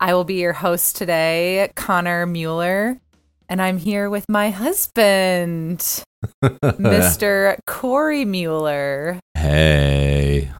I 0.00 0.14
will 0.14 0.22
be 0.22 0.34
your 0.34 0.52
host 0.52 0.94
today, 0.94 1.72
Conner 1.74 2.24
Mueller, 2.24 3.00
and 3.48 3.60
I'm 3.60 3.78
here 3.78 4.08
with 4.08 4.24
my 4.28 4.50
husband, 4.50 5.80
Mr. 6.44 7.58
Cory 7.66 8.24
Mueller. 8.24 9.18
Hey. 9.34 10.50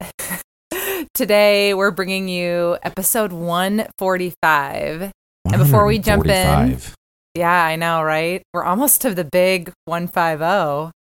Today 1.14 1.72
we're 1.72 1.92
bringing 1.92 2.28
you 2.28 2.78
episode 2.82 3.32
145. 3.32 5.12
And 5.44 5.56
before 5.56 5.86
we 5.86 6.00
jump 6.00 6.26
in, 6.26 6.78
yeah, 7.34 7.64
I 7.64 7.76
know, 7.76 8.02
right? 8.02 8.42
We're 8.52 8.64
almost 8.64 9.02
to 9.02 9.14
the 9.14 9.24
big 9.24 9.72
150. 9.84 10.92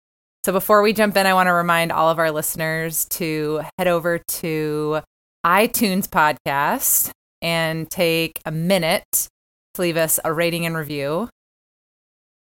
So 0.45 0.51
before 0.51 0.83
we 0.83 0.93
jump 0.93 1.17
in, 1.17 1.25
I 1.25 1.33
want 1.33 1.47
to 1.47 1.53
remind 1.53 1.91
all 1.91 2.11
of 2.11 2.19
our 2.19 2.31
listeners 2.31 3.05
to 3.11 3.63
head 3.79 3.87
over 3.87 4.19
to 4.19 5.01
iTunes 5.43 6.07
podcast 6.07 7.11
and 7.41 7.89
take 7.89 8.39
a 8.45 8.51
minute 8.51 9.27
to 9.73 9.81
leave 9.81 9.97
us 9.97 10.19
a 10.23 10.33
rating 10.33 10.65
and 10.65 10.75
review. 10.75 11.29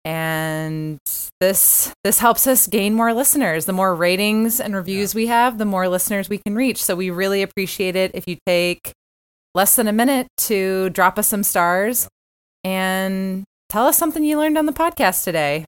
And 0.06 0.98
this 1.40 1.94
this 2.04 2.20
helps 2.20 2.48
us 2.48 2.68
gain 2.68 2.94
more 2.94 3.14
listeners. 3.14 3.66
The 3.66 3.74
more 3.74 3.94
ratings 3.94 4.60
and 4.60 4.76
reviews 4.76 5.14
we 5.14 5.28
have, 5.28 5.58
the 5.58 5.66
more 5.66 5.88
listeners 5.88 6.30
we 6.30 6.38
can 6.38 6.56
reach. 6.56 6.82
So 6.82 6.96
we 6.96 7.10
really 7.10 7.42
appreciate 7.42 7.96
it 7.96 8.12
if 8.14 8.28
you 8.28 8.38
take 8.46 8.94
less 9.54 9.76
than 9.76 9.88
a 9.88 9.94
minute 9.94 10.28
to 10.38 10.90
drop 10.92 11.20
us 11.20 11.28
some 11.28 11.44
stars 11.44 12.08
and 12.64 13.44
tell 13.68 13.86
us 13.86 13.98
something 13.98 14.24
you 14.24 14.38
learned 14.38 14.58
on 14.58 14.66
the 14.66 14.74
podcast 14.74 15.24
today. 15.24 15.66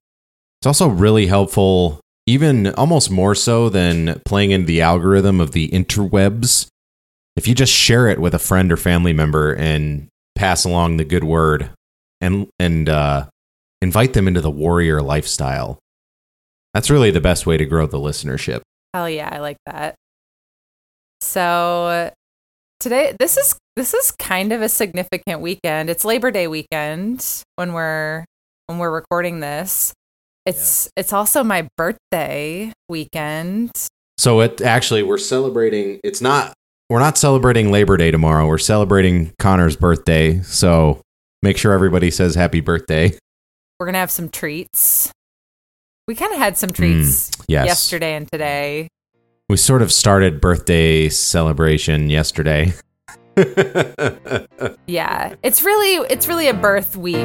It's 0.60 0.68
also 0.68 0.88
really 0.88 1.28
helpful, 1.28 2.00
even 2.26 2.74
almost 2.76 3.12
more 3.12 3.36
so 3.36 3.68
than 3.70 4.22
playing 4.26 4.52
in 4.52 4.66
the 4.66 4.82
algorithm 4.82 5.42
of 5.42 5.52
the 5.52 5.68
interwebs. 5.70 6.68
If 7.36 7.48
you 7.48 7.56
just 7.56 7.74
share 7.74 8.08
it 8.08 8.20
with 8.20 8.34
a 8.34 8.40
friend 8.40 8.72
or 8.72 8.78
family 8.78 9.14
member 9.14 9.54
and 9.54 10.08
pass 10.36 10.66
along 10.66 10.98
the 10.98 11.06
good 11.06 11.24
word 11.24 11.72
and 12.20 12.48
and 12.60 12.90
uh, 12.90 13.28
invite 13.82 14.14
them 14.14 14.28
into 14.28 14.42
the 14.42 14.52
warrior 14.52 15.02
lifestyle, 15.02 15.80
that's 16.74 16.90
really 16.90 17.12
the 17.12 17.22
best 17.22 17.46
way 17.46 17.58
to 17.58 17.66
grow 17.66 17.88
the 17.88 17.98
listenership. 17.98 18.62
Hell 18.94 19.10
yeah, 19.10 19.30
I 19.32 19.40
like 19.40 19.58
that. 19.66 19.96
So 21.22 22.12
today 22.80 23.16
this 23.20 23.38
is 23.38 23.56
this 23.76 23.94
is 23.94 24.12
kind 24.12 24.52
of 24.52 24.62
a 24.62 24.70
significant 24.70 25.42
weekend. 25.42 25.90
It's 25.90 26.04
Labor 26.04 26.32
Day 26.32 26.48
weekend 26.48 27.26
when 27.56 27.74
we're 27.74 28.26
when 28.68 28.80
we're 28.80 28.92
recording 28.92 29.40
this. 29.40 29.94
It's 30.46 30.90
it's 30.98 31.14
also 31.14 31.44
my 31.44 31.68
birthday 31.78 32.74
weekend. 32.90 33.72
So 34.18 34.42
it 34.42 34.62
actually 34.62 35.04
we're 35.04 35.18
celebrating. 35.18 36.00
It's 36.04 36.22
not 36.22 36.54
we're 36.92 37.00
not 37.00 37.18
celebrating 37.18 37.72
Labor 37.72 37.96
Day 37.96 38.12
tomorrow. 38.12 38.46
We're 38.46 38.58
celebrating 38.58 39.32
Conner's 39.40 39.78
birthday. 39.78 40.42
So 40.42 41.00
make 41.42 41.58
sure 41.58 41.72
everybody 41.72 42.12
says 42.12 42.36
happy 42.36 42.60
birthday. 42.60 43.18
We're 43.80 43.86
gonna 43.86 44.00
have 44.00 44.12
some 44.12 44.28
treats. 44.28 45.10
We 46.06 46.16
kind 46.16 46.34
of 46.34 46.38
had 46.38 46.58
some 46.58 46.72
treats 46.72 47.30
mm, 47.30 47.46
yes. 47.48 47.66
yesterday 47.66 48.16
and 48.16 48.30
today. 48.30 48.90
We 49.48 49.56
sort 49.56 49.82
of 49.82 49.90
started 49.90 50.42
birthday 50.42 51.08
celebration 51.08 52.10
yesterday. 52.10 52.74
Yeah, 54.86 55.36
it's 55.42 55.64
really 55.64 56.06
it's 56.12 56.28
really 56.28 56.50
a 56.50 56.54
birth 56.54 56.98
week. 56.98 57.16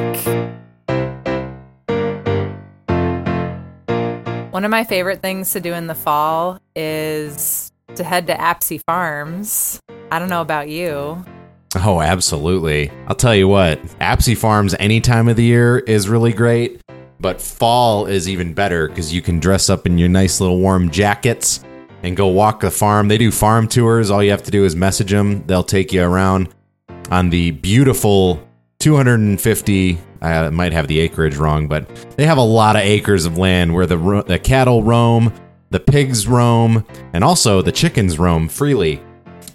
One 4.53 4.65
of 4.65 4.71
my 4.71 4.85
favorite 4.85 5.21
things 5.21 5.51
to 5.51 5.61
do 5.61 5.75
in 5.75 5.89
the 5.89 5.95
fall 5.95 6.61
is 6.77 7.73
to 7.95 8.05
head 8.05 8.27
to 8.27 8.35
Apsey 8.35 8.81
Farms. 8.87 9.81
I 10.11 10.19
don't 10.19 10.29
know 10.29 10.41
about 10.41 10.69
you. 10.69 11.25
oh, 11.77 12.01
absolutely. 12.01 12.91
I'll 13.07 13.17
tell 13.17 13.35
you 13.35 13.49
what, 13.49 13.83
Apsey 14.01 14.37
Farms 14.37 14.75
any 14.79 15.01
time 15.01 15.29
of 15.29 15.37
the 15.37 15.45
year 15.45 15.79
is 15.79 16.09
really 16.09 16.33
great, 16.33 16.81
but 17.21 17.41
fall 17.41 18.07
is 18.07 18.29
even 18.29 18.55
better 18.55 18.89
because 18.89 19.13
you 19.13 19.23
can 19.23 19.41
dress 19.41 19.71
up 19.71 19.87
in 19.87 19.99
your 19.99 20.09
nice 20.09 20.41
little 20.41 20.59
warm 20.59 20.91
jackets 20.91 21.65
and 22.03 22.17
go 22.17 22.29
walk 22.29 22.61
the 22.61 22.71
farm. 22.71 23.09
They 23.09 23.19
do 23.19 23.31
farm 23.31 23.69
tours. 23.69 24.11
All 24.11 24.23
you 24.23 24.31
have 24.31 24.43
to 24.45 24.51
do 24.51 24.65
is 24.65 24.77
message 24.77 25.11
them, 25.11 25.45
they'll 25.47 25.63
take 25.63 25.93
you 25.93 26.03
around 26.03 26.49
on 27.11 27.31
the 27.31 27.53
beautiful 27.53 28.43
250 28.81 29.99
I 30.21 30.51
might 30.51 30.73
have 30.73 30.89
the 30.89 30.99
acreage 31.01 31.37
wrong, 31.37 31.69
but 31.69 31.89
they 32.17 32.27
have 32.27 32.39
a 32.39 32.43
lot 32.43 32.75
of 32.77 32.83
acres 32.83 33.27
of 33.27 33.39
land 33.39 33.75
where 33.75 33.87
the 33.87 34.25
the 34.27 34.39
cattle 34.39 34.83
roam, 34.83 35.33
the 35.71 35.81
pigs 35.81 36.27
roam, 36.27 36.85
and 37.13 37.25
also 37.25 37.63
the 37.63 37.73
chickens 37.73 38.19
roam 38.19 38.49
freely. 38.49 39.03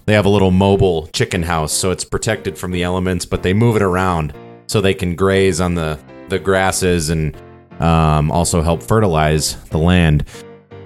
They 0.05 0.13
have 0.13 0.25
a 0.25 0.29
little 0.29 0.51
mobile 0.51 1.07
chicken 1.07 1.43
house, 1.43 1.71
so 1.71 1.91
it's 1.91 2.03
protected 2.03 2.57
from 2.57 2.71
the 2.71 2.83
elements, 2.83 3.25
but 3.25 3.43
they 3.43 3.53
move 3.53 3.75
it 3.75 3.81
around 3.81 4.33
so 4.67 4.81
they 4.81 4.93
can 4.93 5.15
graze 5.15 5.61
on 5.61 5.75
the 5.75 5.99
the 6.29 6.39
grasses 6.39 7.09
and 7.09 7.35
um, 7.81 8.31
also 8.31 8.61
help 8.61 8.81
fertilize 8.81 9.61
the 9.65 9.77
land. 9.77 10.25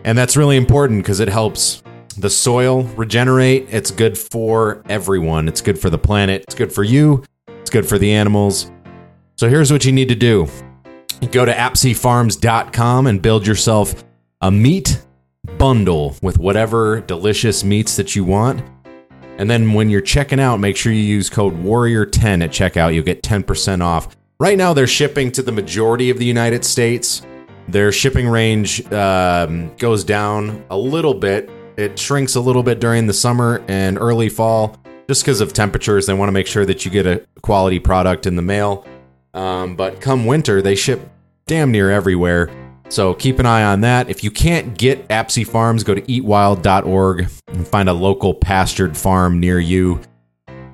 And 0.04 0.18
that's 0.18 0.36
really 0.36 0.58
important 0.58 1.04
because 1.04 1.20
it 1.20 1.30
helps 1.30 1.84
the 2.18 2.30
soil 2.30 2.84
regenerate. 2.96 3.68
It's 3.70 3.92
good 3.92 4.18
for 4.18 4.84
everyone. 4.90 5.48
It's 5.48 5.62
good 5.62 5.80
for 5.80 5.90
the 5.90 5.98
planet. 5.98 6.44
It's 6.44 6.56
good 6.56 6.74
for 6.74 6.84
you. 6.84 7.24
It's 7.48 7.70
good 7.70 7.88
for 7.88 7.98
the 7.98 8.12
animals. 8.12 8.72
So 9.38 9.50
here's 9.50 9.72
what 9.72 9.86
you 9.86 9.92
need 9.92 10.10
to 10.10 10.16
do 10.16 10.48
go 11.32 11.46
to 11.46 11.54
apseyfarms.com 11.54 13.08
and 13.08 13.22
build 13.22 13.48
yourself 13.48 14.04
a 14.42 14.52
meat 14.52 15.02
bundle 15.58 16.16
with 16.22 16.38
whatever 16.38 17.02
delicious 17.02 17.64
meats 17.64 17.96
that 17.96 18.16
you 18.16 18.24
want. 18.24 18.64
And 19.38 19.50
then 19.50 19.74
when 19.74 19.90
you're 19.90 20.02
checking 20.02 20.40
out, 20.40 20.58
make 20.58 20.78
sure 20.78 20.92
you 20.92 21.02
use 21.02 21.30
code 21.30 21.54
Warrior10 21.62 22.44
at 22.44 22.52
checkout. 22.52 22.94
You'll 22.94 23.04
get 23.04 23.22
10% 23.22 23.82
off. 23.82 24.16
Right 24.40 24.58
now, 24.58 24.74
they're 24.74 24.88
shipping 24.88 25.32
to 25.34 25.42
the 25.42 25.52
majority 25.52 26.10
of 26.10 26.20
the 26.20 26.26
United 26.26 26.64
States. 26.64 27.22
Their 27.68 27.92
shipping 27.92 28.28
range 28.28 28.90
um, 28.92 29.76
goes 29.78 30.04
down 30.04 30.66
a 30.70 30.78
little 30.78 31.14
bit. 31.14 31.50
It 31.78 31.98
shrinks 32.00 32.36
a 32.36 32.42
little 32.42 32.64
bit 32.64 32.80
during 32.80 33.08
the 33.08 33.14
summer 33.14 33.64
and 33.68 33.98
early 33.98 34.30
fall 34.30 34.78
just 35.08 35.24
because 35.24 35.42
of 35.42 35.54
temperatures. 35.54 36.06
They 36.06 36.14
want 36.14 36.30
to 36.30 36.34
make 36.34 36.48
sure 36.48 36.66
that 36.66 36.86
you 36.86 36.92
get 36.92 37.06
a 37.06 37.26
quality 37.42 37.80
product 37.80 38.26
in 38.26 38.36
the 38.36 38.42
mail. 38.42 38.86
Um, 39.34 39.76
but 39.76 40.00
come 40.00 40.26
winter, 40.26 40.62
they 40.62 40.76
ship 40.76 41.02
damn 41.46 41.72
near 41.72 41.92
everywhere. 41.92 42.50
So 42.90 43.14
keep 43.14 43.40
an 43.40 43.46
eye 43.46 43.64
on 43.64 43.82
that. 43.82 44.10
If 44.10 44.24
you 44.24 44.32
can't 44.32 44.78
get 44.78 45.08
Apsey 45.10 45.46
Farms, 45.46 45.84
go 45.84 45.96
to 45.96 46.02
eatwild.org 46.02 47.28
and 47.48 47.68
find 47.68 47.90
a 47.90 47.94
local 47.94 48.34
pastured 48.34 48.96
farm 48.96 49.40
near 49.40 49.60
you. 49.60 50.02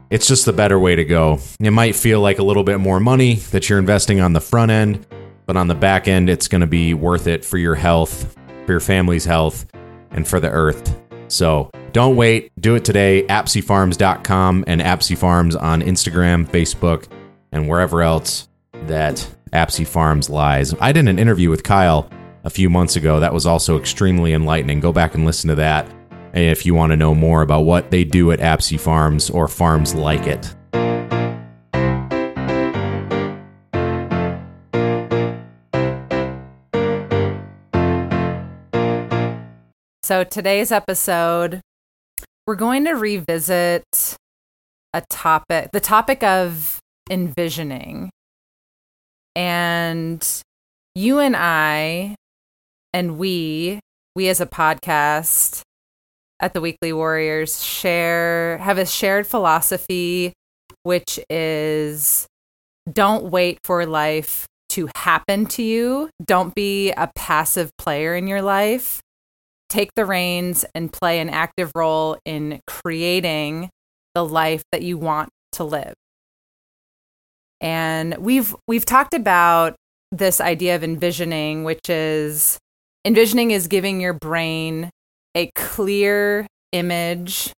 It's 0.09 0.27
just 0.27 0.45
the 0.45 0.53
better 0.53 0.77
way 0.77 0.95
to 0.95 1.05
go. 1.05 1.39
It 1.59 1.71
might 1.71 1.95
feel 1.95 2.19
like 2.19 2.39
a 2.39 2.43
little 2.43 2.65
bit 2.65 2.79
more 2.79 2.99
money 2.99 3.35
that 3.51 3.69
you're 3.69 3.79
investing 3.79 4.19
on 4.19 4.33
the 4.33 4.41
front 4.41 4.69
end, 4.69 5.07
but 5.45 5.55
on 5.55 5.67
the 5.67 5.75
back 5.75 6.07
end, 6.07 6.29
it's 6.29 6.49
going 6.49 6.61
to 6.61 6.67
be 6.67 6.93
worth 6.93 7.27
it 7.27 7.45
for 7.45 7.57
your 7.57 7.75
health, 7.75 8.35
for 8.65 8.73
your 8.73 8.81
family's 8.81 9.23
health, 9.23 9.65
and 10.11 10.27
for 10.27 10.41
the 10.41 10.49
earth. 10.49 10.97
So 11.29 11.71
don't 11.93 12.17
wait. 12.17 12.51
Do 12.59 12.75
it 12.75 12.83
today. 12.83 13.23
ApseyFarms.com 13.23 14.65
and 14.67 14.81
Apsey 14.81 15.17
Farms 15.17 15.55
on 15.55 15.81
Instagram, 15.81 16.45
Facebook, 16.45 17.07
and 17.53 17.69
wherever 17.69 18.01
else 18.01 18.49
that 18.87 19.25
Apsey 19.53 19.85
Farms 19.85 20.29
lies. 20.29 20.73
I 20.79 20.91
did 20.91 21.07
an 21.07 21.19
interview 21.19 21.49
with 21.49 21.63
Kyle 21.63 22.09
a 22.43 22.49
few 22.49 22.69
months 22.69 22.95
ago 22.95 23.19
that 23.19 23.33
was 23.33 23.45
also 23.45 23.77
extremely 23.77 24.33
enlightening. 24.33 24.79
Go 24.79 24.93
back 24.93 25.13
and 25.13 25.25
listen 25.25 25.49
to 25.49 25.55
that 25.55 25.91
if 26.33 26.65
you 26.65 26.73
want 26.73 26.91
to 26.91 26.97
know 26.97 27.13
more 27.13 27.41
about 27.41 27.61
what 27.61 27.91
they 27.91 28.03
do 28.03 28.31
at 28.31 28.39
Apsey 28.39 28.79
Farms 28.79 29.29
or 29.29 29.47
farms 29.47 29.93
like 29.93 30.25
it. 30.25 30.55
So 40.03 40.23
today's 40.23 40.71
episode, 40.71 41.61
we're 42.47 42.55
going 42.55 42.85
to 42.85 42.93
revisit 42.93 43.83
a 44.93 45.01
topic, 45.09 45.71
the 45.71 45.79
topic 45.79 46.23
of 46.23 46.79
envisioning. 47.09 48.09
And 49.35 50.25
you 50.95 51.19
and 51.19 51.35
I 51.35 52.15
and 52.93 53.17
we, 53.17 53.79
we 54.15 54.27
as 54.29 54.41
a 54.41 54.45
podcast 54.45 55.61
at 56.39 56.53
the 56.53 56.61
Weekly 56.61 56.91
Warriors 56.91 57.63
share 57.63 58.57
have 58.57 58.77
a 58.77 58.85
shared 58.85 59.27
philosophy 59.27 60.33
which 60.83 61.19
is 61.29 62.27
don't 62.91 63.25
wait 63.25 63.59
for 63.63 63.85
life 63.85 64.47
to 64.69 64.89
happen 64.95 65.45
to 65.45 65.61
you. 65.61 66.09
Don't 66.23 66.55
be 66.55 66.91
a 66.91 67.11
passive 67.15 67.69
player 67.77 68.15
in 68.15 68.27
your 68.27 68.41
life. 68.41 69.01
Take 69.69 69.91
the 69.95 70.05
reins 70.05 70.65
and 70.73 70.91
play 70.91 71.19
an 71.19 71.29
active 71.29 71.71
role 71.75 72.17
in 72.25 72.61
creating 72.67 73.69
the 74.15 74.25
life 74.25 74.63
that 74.71 74.81
you 74.81 74.97
want 74.97 75.29
to 75.53 75.63
live. 75.63 75.93
And 77.61 78.17
we've 78.17 78.55
we've 78.67 78.85
talked 78.85 79.13
about 79.13 79.75
this 80.11 80.41
idea 80.41 80.75
of 80.75 80.83
envisioning, 80.83 81.63
which 81.63 81.89
is 81.89 82.57
envisioning 83.05 83.51
is 83.51 83.67
giving 83.67 84.01
your 84.01 84.13
brain 84.13 84.89
a 85.35 85.49
clear 85.55 86.47
image 86.71 87.53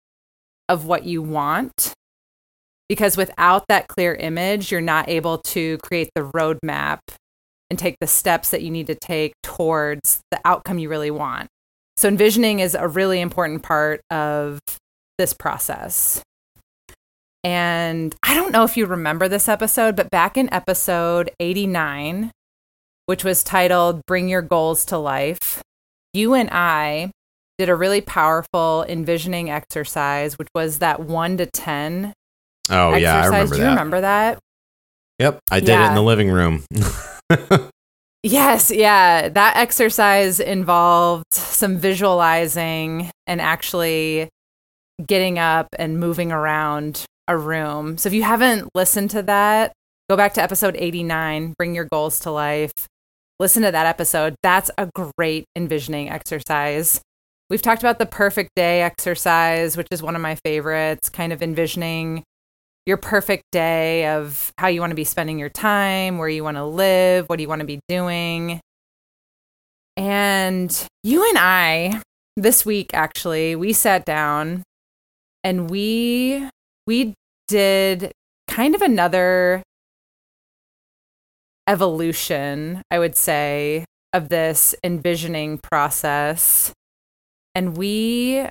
of 0.69 0.85
what 0.85 1.05
you 1.05 1.23
want. 1.23 1.95
Because 2.89 3.17
without 3.17 3.65
that 3.69 3.89
clear 3.89 4.15
image, 4.15 4.71
you're 4.71 4.83
not 4.83 5.09
able 5.09 5.39
to 5.39 5.79
create 5.79 6.11
the 6.15 6.23
roadmap 6.23 6.99
and 7.71 7.79
take 7.79 7.97
the 8.01 8.07
steps 8.07 8.51
that 8.51 8.63
you 8.63 8.71
need 8.71 8.87
to 8.89 8.95
take 8.95 9.33
towards 9.43 10.21
the 10.31 10.39
outcome 10.45 10.79
you 10.79 10.91
really 10.91 11.11
want. 11.11 11.49
So, 11.97 12.09
envisioning 12.09 12.59
is 12.61 12.75
a 12.75 12.89
really 12.89 13.21
important 13.21 13.63
part 13.63 14.03
of 14.11 14.61
this 15.17 15.33
process. 15.33 16.23
And 17.45 18.15
I 18.23 18.35
don't 18.35 18.53
know 18.53 18.65
if 18.65 18.77
you 18.77 18.87
remember 18.87 19.29
this 19.29 19.49
episode, 19.49 19.97
but 19.97 20.11
back 20.11 20.37
in 20.37 20.53
episode 20.53 21.31
89, 21.41 22.31
which 23.07 23.25
was 23.25 23.43
titled 23.43 24.07
Bring 24.07 24.29
Your 24.29 24.43
Goals 24.43 24.85
to 24.87 24.99
Life, 24.99 25.61
you 26.13 26.35
and 26.35 26.49
I 26.53 27.11
did 27.59 27.69
a 27.69 27.75
really 27.75 28.01
powerful 28.01 28.85
envisioning 28.89 29.51
exercise, 29.51 30.39
which 30.39 30.49
was 30.55 30.79
that 30.79 31.01
one 31.01 31.37
to 31.39 31.47
10. 31.47 32.13
Oh, 32.71 32.91
exercise. 32.93 33.03
yeah, 33.03 33.21
I 33.21 33.27
remember 33.27 33.55
Do 33.55 33.57
you 33.57 33.65
that. 33.65 33.71
remember 33.71 34.01
that? 34.03 34.39
Yep, 35.19 35.41
I 35.51 35.61
did 35.61 35.69
it 35.81 35.89
in 35.89 35.95
the 35.95 36.03
living 36.03 36.31
room. 36.31 36.65
Yes, 38.25 38.71
yeah. 38.71 39.29
That 39.29 39.57
exercise 39.57 40.39
involved 40.39 41.25
some 41.33 41.77
visualizing 41.77 43.11
and 43.27 43.41
actually 43.41 44.29
getting 45.05 45.41
up 45.41 45.67
and 45.77 45.99
moving 45.99 46.31
around 46.31 47.05
a 47.33 47.37
room. 47.37 47.99
So 47.99 48.09
if 48.09 48.13
you 48.13 48.23
haven't 48.23 48.69
listened 48.75 49.11
to 49.11 49.23
that, 49.23 49.73
go 50.09 50.17
back 50.17 50.35
to 50.35 50.43
episode 50.43 50.77
89, 50.79 51.55
Bring 51.59 51.75
Your 51.75 51.89
Goals 51.91 52.21
to 52.21 52.31
Life. 52.31 52.73
Listen 53.41 53.63
to 53.63 53.73
that 53.73 53.87
episode. 53.87 54.37
That's 54.43 54.71
a 54.79 54.89
great 55.17 55.47
envisioning 55.57 56.11
exercise. 56.11 57.01
We've 57.51 57.63
talked 57.63 57.83
about 57.83 57.99
the 57.99 58.07
perfect 58.07 58.51
day 58.55 58.83
exercise, 58.83 59.77
which 59.77 59.89
is 59.91 60.03
one 60.03 60.15
of 60.15 60.23
my 60.23 60.37
favorites, 60.45 61.09
kind 61.09 61.33
of 61.33 61.43
envisioning 61.43 62.23
your 62.87 62.99
perfect 62.99 63.45
day 63.51 64.07
of 64.07 64.53
how 64.59 64.69
you 64.69 64.81
want 64.81 64.91
to 64.91 64.97
be 64.97 65.05
spending 65.05 65.39
your 65.39 65.49
time, 65.49 66.19
where 66.19 66.29
you 66.29 66.45
want 66.45 66.57
to 66.57 66.65
live, 66.65 67.27
what 67.29 67.37
do 67.37 67.43
you 67.43 67.49
want 67.49 67.61
to 67.61 67.67
be 67.67 67.81
doing. 67.89 68.61
And 69.97 70.87
you 71.03 71.27
and 71.29 71.39
I 71.39 72.03
this 72.37 72.67
week 72.67 72.91
actually, 72.93 73.57
we 73.57 73.73
sat 73.73 74.05
down 74.05 74.63
and 75.45 75.71
we 75.71 76.49
we 76.87 77.15
did 77.53 78.13
kind 78.49 78.75
of 78.75 78.81
another 78.81 79.63
evolution, 81.69 82.81
I 82.91 82.99
would 82.99 83.15
say, 83.15 83.85
of 84.15 84.31
this 84.31 84.75
envisioning 84.83 85.59
process. 85.59 86.73
And 87.55 87.77
we 87.77 88.47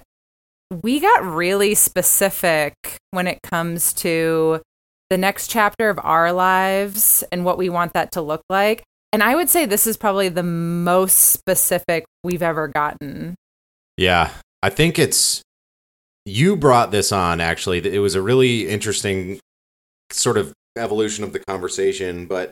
we 0.84 1.00
got 1.00 1.26
really 1.26 1.74
specific 1.74 2.74
when 3.10 3.26
it 3.26 3.40
comes 3.42 3.92
to 3.94 4.62
the 5.10 5.18
next 5.18 5.48
chapter 5.48 5.90
of 5.90 6.00
our 6.04 6.32
lives 6.32 7.24
and 7.32 7.44
what 7.44 7.58
we 7.58 7.70
want 7.70 7.94
that 7.94 8.12
to 8.12 8.22
look 8.22 8.44
like. 8.50 8.84
And 9.12 9.24
I 9.24 9.36
would 9.36 9.50
say 9.50 9.66
this 9.66 9.88
is 9.88 9.98
probably 9.98 10.30
the 10.30 10.44
most 10.44 11.18
specific 11.18 12.06
we've 12.24 12.44
ever 12.44 12.68
gotten. 12.68 13.34
Yeah, 13.98 14.30
I 14.62 14.70
think 14.70 15.00
it's 15.00 15.42
you 16.26 16.56
brought 16.56 16.92
this 16.92 17.12
on 17.12 17.42
actually. 17.42 17.80
It 17.80 18.00
was 18.00 18.16
a 18.16 18.22
really 18.22 18.68
interesting 18.68 19.40
sort 20.12 20.38
of 20.38 20.54
evolution 20.78 21.24
of 21.24 21.34
the 21.34 21.40
conversation, 21.40 22.26
but 22.28 22.52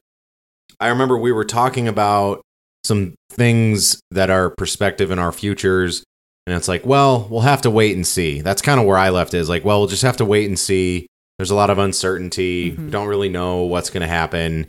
I 0.79 0.87
remember 0.87 1.17
we 1.17 1.31
were 1.31 1.45
talking 1.45 1.87
about 1.87 2.41
some 2.83 3.13
things 3.31 3.99
that 4.11 4.29
are 4.29 4.49
perspective 4.49 5.11
in 5.11 5.19
our 5.19 5.31
futures 5.31 6.03
and 6.47 6.55
it's 6.57 6.67
like, 6.67 6.83
well, 6.85 7.27
we'll 7.29 7.41
have 7.41 7.61
to 7.61 7.69
wait 7.69 7.95
and 7.95 8.07
see. 8.07 8.41
That's 8.41 8.61
kind 8.61 8.79
of 8.79 8.87
where 8.87 8.97
I 8.97 9.09
left 9.09 9.35
it. 9.35 9.37
Is 9.37 9.49
like, 9.49 9.63
well, 9.63 9.79
we'll 9.79 9.87
just 9.87 10.01
have 10.01 10.17
to 10.17 10.25
wait 10.25 10.47
and 10.47 10.57
see. 10.57 11.05
There's 11.37 11.51
a 11.51 11.55
lot 11.55 11.69
of 11.69 11.77
uncertainty. 11.77 12.71
Mhm. 12.71 12.85
We 12.85 12.89
don't 12.91 13.07
really 13.07 13.29
know 13.29 13.63
what's 13.63 13.91
going 13.91 14.01
to 14.01 14.07
happen. 14.07 14.67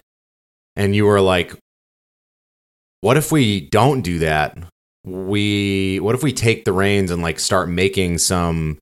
And 0.77 0.95
you 0.95 1.07
were 1.07 1.23
like, 1.23 1.55
what 3.01 3.17
if 3.17 3.33
we 3.33 3.63
don't 3.71 4.03
do 4.03 4.19
that? 4.19 4.59
We 5.07 6.01
what 6.01 6.15
if 6.15 6.23
we 6.23 6.35
take 6.35 6.67
the 6.67 6.73
reins 6.75 7.11
and 7.11 7.23
like 7.23 7.41
start 7.41 7.71
making 7.71 8.19
some 8.19 8.79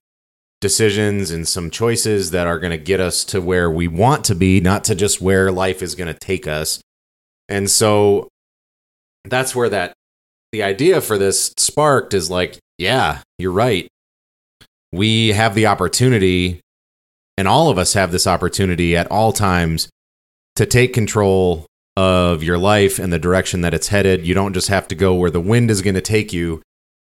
decisions 0.61 1.31
and 1.31 1.47
some 1.47 1.69
choices 1.69 2.31
that 2.31 2.47
are 2.47 2.59
going 2.59 2.71
to 2.71 2.77
get 2.77 2.99
us 2.99 3.23
to 3.25 3.41
where 3.41 3.69
we 3.71 3.87
want 3.87 4.25
to 4.25 4.35
be, 4.35 4.59
not 4.59 4.83
to 4.85 4.95
just 4.95 5.21
where 5.21 5.51
life 5.51 5.81
is 5.81 5.95
going 5.95 6.13
to 6.13 6.19
take 6.19 6.47
us. 6.47 6.81
And 7.47 7.69
so 7.69 8.27
that's 9.25 9.55
where 9.55 9.69
that 9.69 9.93
the 10.51 10.63
idea 10.63 11.01
for 11.01 11.17
this 11.17 11.53
sparked 11.57 12.13
is 12.13 12.29
like, 12.29 12.57
yeah, 12.77 13.21
you're 13.37 13.51
right. 13.51 13.87
We 14.91 15.29
have 15.29 15.53
the 15.53 15.67
opportunity, 15.67 16.61
and 17.37 17.47
all 17.47 17.69
of 17.69 17.77
us 17.77 17.93
have 17.93 18.11
this 18.11 18.25
opportunity 18.25 18.97
at 18.97 19.09
all 19.11 19.31
times 19.31 19.89
to 20.55 20.65
take 20.65 20.93
control 20.93 21.67
of 21.95 22.43
your 22.43 22.57
life 22.57 22.97
and 22.97 23.13
the 23.13 23.19
direction 23.19 23.61
that 23.61 23.73
it's 23.73 23.89
headed. 23.89 24.25
You 24.25 24.33
don't 24.33 24.53
just 24.53 24.69
have 24.69 24.87
to 24.87 24.95
go 24.95 25.13
where 25.13 25.29
the 25.29 25.39
wind 25.39 25.69
is 25.69 25.81
going 25.81 25.95
to 25.95 26.01
take 26.01 26.33
you. 26.33 26.61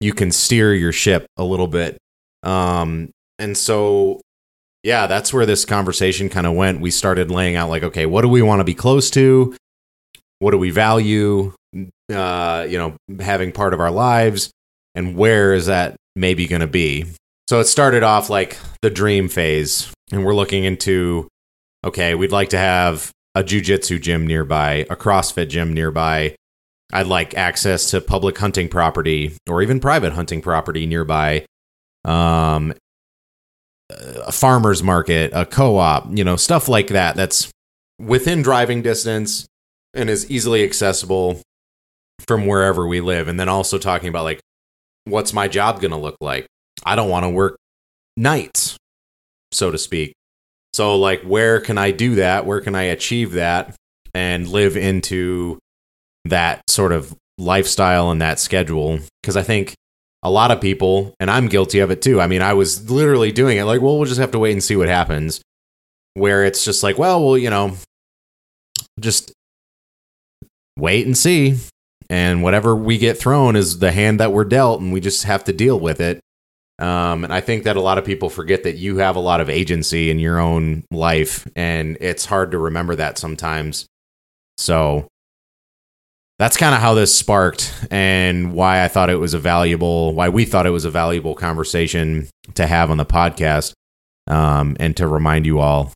You 0.00 0.12
can 0.12 0.30
steer 0.32 0.74
your 0.74 0.92
ship 0.92 1.26
a 1.36 1.44
little 1.44 1.68
bit. 1.68 1.96
Um, 2.42 3.10
and 3.38 3.56
so, 3.56 4.20
yeah, 4.82 5.06
that's 5.06 5.32
where 5.32 5.46
this 5.46 5.64
conversation 5.64 6.28
kind 6.28 6.46
of 6.46 6.54
went. 6.54 6.80
We 6.80 6.90
started 6.90 7.30
laying 7.30 7.56
out 7.56 7.70
like, 7.70 7.82
okay, 7.82 8.06
what 8.06 8.22
do 8.22 8.28
we 8.28 8.42
want 8.42 8.60
to 8.60 8.64
be 8.64 8.74
close 8.74 9.10
to? 9.10 9.54
What 10.38 10.50
do 10.50 10.58
we 10.58 10.70
value? 10.70 11.52
Uh, 12.12 12.66
you 12.68 12.78
know, 12.78 12.96
having 13.20 13.52
part 13.52 13.74
of 13.74 13.80
our 13.80 13.90
lives, 13.90 14.50
and 14.94 15.16
where 15.16 15.54
is 15.54 15.66
that 15.66 15.96
maybe 16.14 16.46
going 16.46 16.60
to 16.60 16.66
be? 16.66 17.06
So 17.48 17.60
it 17.60 17.64
started 17.64 18.02
off 18.02 18.28
like 18.28 18.58
the 18.82 18.90
dream 18.90 19.28
phase, 19.28 19.92
and 20.10 20.24
we're 20.24 20.34
looking 20.34 20.64
into, 20.64 21.28
okay, 21.84 22.14
we'd 22.14 22.32
like 22.32 22.50
to 22.50 22.58
have 22.58 23.10
a 23.34 23.42
jujitsu 23.42 24.00
gym 24.00 24.26
nearby, 24.26 24.86
a 24.90 24.96
CrossFit 24.96 25.48
gym 25.48 25.72
nearby. 25.72 26.34
I'd 26.92 27.06
like 27.06 27.34
access 27.34 27.90
to 27.90 28.02
public 28.02 28.36
hunting 28.36 28.68
property 28.68 29.36
or 29.48 29.62
even 29.62 29.80
private 29.80 30.12
hunting 30.12 30.42
property 30.42 30.86
nearby. 30.86 31.46
Um, 32.04 32.74
a 34.26 34.32
farmer's 34.32 34.82
market, 34.82 35.30
a 35.34 35.46
co-op, 35.46 36.06
you 36.16 36.24
know, 36.24 36.36
stuff 36.36 36.68
like 36.68 36.88
that. 36.88 37.16
That's 37.16 37.50
within 37.98 38.42
driving 38.42 38.82
distance 38.82 39.46
and 39.94 40.08
is 40.08 40.30
easily 40.30 40.64
accessible 40.64 41.40
from 42.26 42.46
wherever 42.46 42.86
we 42.86 43.00
live. 43.00 43.28
And 43.28 43.38
then 43.38 43.48
also 43.48 43.78
talking 43.78 44.08
about 44.08 44.24
like, 44.24 44.40
what's 45.04 45.32
my 45.32 45.48
job 45.48 45.80
going 45.80 45.90
to 45.90 45.96
look 45.96 46.16
like? 46.20 46.46
I 46.84 46.96
don't 46.96 47.10
want 47.10 47.24
to 47.24 47.30
work 47.30 47.56
nights, 48.16 48.76
so 49.52 49.70
to 49.70 49.78
speak. 49.78 50.14
So, 50.74 50.96
like, 50.96 51.22
where 51.22 51.60
can 51.60 51.76
I 51.76 51.90
do 51.90 52.14
that? 52.16 52.46
Where 52.46 52.60
can 52.60 52.74
I 52.74 52.84
achieve 52.84 53.32
that 53.32 53.76
and 54.14 54.48
live 54.48 54.76
into 54.76 55.58
that 56.24 56.62
sort 56.68 56.92
of 56.92 57.14
lifestyle 57.36 58.10
and 58.10 58.22
that 58.22 58.40
schedule? 58.40 58.98
Because 59.20 59.36
I 59.36 59.42
think 59.42 59.74
a 60.22 60.30
lot 60.30 60.50
of 60.50 60.60
people, 60.60 61.14
and 61.18 61.30
I'm 61.30 61.48
guilty 61.48 61.80
of 61.80 61.90
it 61.90 62.02
too. 62.02 62.20
I 62.20 62.26
mean, 62.26 62.42
I 62.42 62.52
was 62.52 62.90
literally 62.90 63.32
doing 63.32 63.58
it 63.58 63.64
like, 63.64 63.80
well, 63.80 63.98
we'll 63.98 64.08
just 64.08 64.20
have 64.20 64.30
to 64.32 64.38
wait 64.38 64.52
and 64.52 64.62
see 64.62 64.76
what 64.76 64.88
happens. 64.88 65.40
Where 66.14 66.44
it's 66.44 66.64
just 66.64 66.82
like, 66.82 66.98
well, 66.98 67.24
well, 67.24 67.38
you 67.38 67.50
know, 67.50 67.76
just 69.00 69.32
wait 70.78 71.06
and 71.06 71.16
see. 71.16 71.58
And 72.10 72.42
whatever 72.42 72.76
we 72.76 72.98
get 72.98 73.18
thrown 73.18 73.56
is 73.56 73.78
the 73.78 73.92
hand 73.92 74.20
that 74.20 74.32
we're 74.32 74.44
dealt, 74.44 74.80
and 74.80 74.92
we 74.92 75.00
just 75.00 75.24
have 75.24 75.44
to 75.44 75.52
deal 75.52 75.80
with 75.80 76.00
it. 76.00 76.20
Um, 76.78 77.24
and 77.24 77.32
I 77.32 77.40
think 77.40 77.64
that 77.64 77.76
a 77.76 77.80
lot 77.80 77.98
of 77.98 78.04
people 78.04 78.28
forget 78.28 78.64
that 78.64 78.76
you 78.76 78.98
have 78.98 79.16
a 79.16 79.20
lot 79.20 79.40
of 79.40 79.48
agency 79.48 80.10
in 80.10 80.18
your 80.18 80.38
own 80.38 80.84
life, 80.90 81.48
and 81.56 81.96
it's 82.00 82.26
hard 82.26 82.50
to 82.50 82.58
remember 82.58 82.96
that 82.96 83.18
sometimes. 83.18 83.86
So 84.58 85.08
that's 86.42 86.56
kind 86.56 86.74
of 86.74 86.80
how 86.80 86.94
this 86.94 87.14
sparked, 87.14 87.72
and 87.90 88.52
why 88.52 88.84
I 88.84 88.88
thought 88.88 89.10
it 89.10 89.16
was 89.16 89.32
a 89.32 89.38
valuable, 89.38 90.12
why 90.12 90.28
we 90.28 90.44
thought 90.44 90.66
it 90.66 90.70
was 90.70 90.84
a 90.84 90.90
valuable 90.90 91.34
conversation 91.34 92.28
to 92.54 92.66
have 92.66 92.90
on 92.90 92.96
the 92.96 93.06
podcast, 93.06 93.72
um, 94.26 94.76
and 94.80 94.96
to 94.96 95.06
remind 95.06 95.46
you 95.46 95.60
all 95.60 95.92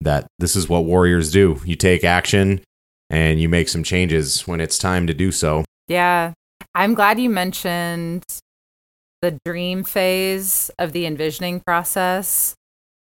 that 0.00 0.26
this 0.38 0.56
is 0.56 0.68
what 0.68 0.84
warriors 0.84 1.30
do. 1.30 1.60
You 1.64 1.76
take 1.76 2.04
action 2.04 2.62
and 3.10 3.38
you 3.38 3.48
make 3.48 3.68
some 3.68 3.82
changes 3.82 4.46
when 4.48 4.60
it's 4.60 4.78
time 4.78 5.06
to 5.06 5.14
do 5.14 5.30
so. 5.30 5.64
Yeah. 5.88 6.32
I'm 6.74 6.94
glad 6.94 7.20
you 7.20 7.28
mentioned 7.28 8.24
the 9.20 9.38
dream 9.44 9.84
phase 9.84 10.70
of 10.78 10.92
the 10.92 11.04
envisioning 11.04 11.60
process 11.60 12.54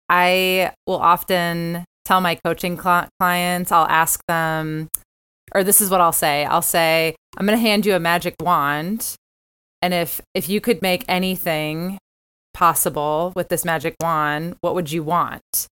I 0.10 0.72
will 0.88 0.98
often 0.98 1.86
tell 2.04 2.20
my 2.20 2.36
coaching 2.44 2.82
cl- 2.82 3.08
clients, 3.20 3.72
I'll 3.72 3.86
ask 3.86 4.20
them, 4.28 4.90
or 5.54 5.64
this 5.64 5.82
is 5.82 5.90
what 5.90 6.02
I'll 6.02 6.12
say 6.12 6.46
I'll 6.46 6.62
say, 6.62 7.16
I'm 7.38 7.46
going 7.46 7.58
to 7.58 7.62
hand 7.62 7.86
you 7.86 7.96
a 7.96 8.00
magic 8.00 8.36
wand. 8.42 9.16
And 9.82 9.94
if 9.94 10.22
if 10.34 10.50
you 10.50 10.62
could 10.62 10.82
make 10.82 11.06
anything 11.08 11.98
possible 12.54 13.32
with 13.36 13.50
this 13.50 13.64
magic 13.64 13.96
wand, 14.02 14.56
what 14.62 14.76
would 14.76 14.92
you 14.92 15.04
want? 15.04 15.68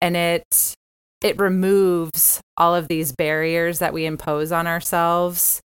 And 0.00 0.16
it 0.16 0.74
it 1.22 1.38
removes 1.38 2.40
all 2.56 2.74
of 2.74 2.88
these 2.88 3.12
barriers 3.12 3.80
that 3.80 3.92
we 3.92 4.06
impose 4.06 4.52
on 4.52 4.66
ourselves. 4.66 5.60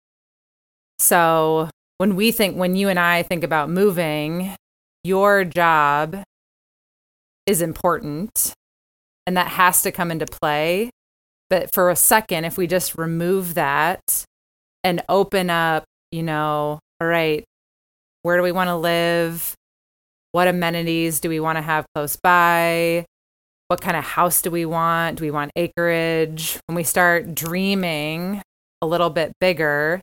So, 0.99 1.69
when 1.97 2.15
we 2.15 2.31
think 2.31 2.57
when 2.57 2.75
you 2.75 2.89
and 2.89 2.99
I 2.99 3.23
think 3.23 3.43
about 3.43 3.69
moving, 3.69 4.55
your 5.03 5.43
job 5.43 6.23
is 7.45 7.61
important 7.61 8.53
and 9.27 9.37
that 9.37 9.47
has 9.47 9.81
to 9.83 9.91
come 9.91 10.11
into 10.11 10.25
play. 10.25 10.89
But 11.49 11.73
for 11.73 11.89
a 11.89 11.95
second, 11.95 12.45
if 12.45 12.57
we 12.57 12.67
just 12.67 12.97
remove 12.97 13.53
that 13.53 14.25
and 14.83 15.03
open 15.07 15.49
up, 15.49 15.83
you 16.11 16.23
know, 16.23 16.79
all 16.99 17.07
right, 17.07 17.43
where 18.23 18.37
do 18.37 18.43
we 18.43 18.51
want 18.51 18.69
to 18.69 18.75
live? 18.75 19.53
What 20.31 20.47
amenities 20.47 21.19
do 21.19 21.29
we 21.29 21.39
want 21.39 21.57
to 21.57 21.61
have 21.61 21.85
close 21.93 22.15
by? 22.15 23.05
What 23.67 23.81
kind 23.81 23.97
of 23.97 24.03
house 24.03 24.41
do 24.41 24.51
we 24.51 24.65
want? 24.65 25.17
Do 25.17 25.25
we 25.25 25.31
want 25.31 25.51
acreage? 25.55 26.59
When 26.65 26.75
we 26.75 26.83
start 26.83 27.35
dreaming 27.35 28.41
a 28.81 28.87
little 28.87 29.09
bit 29.09 29.33
bigger, 29.39 30.01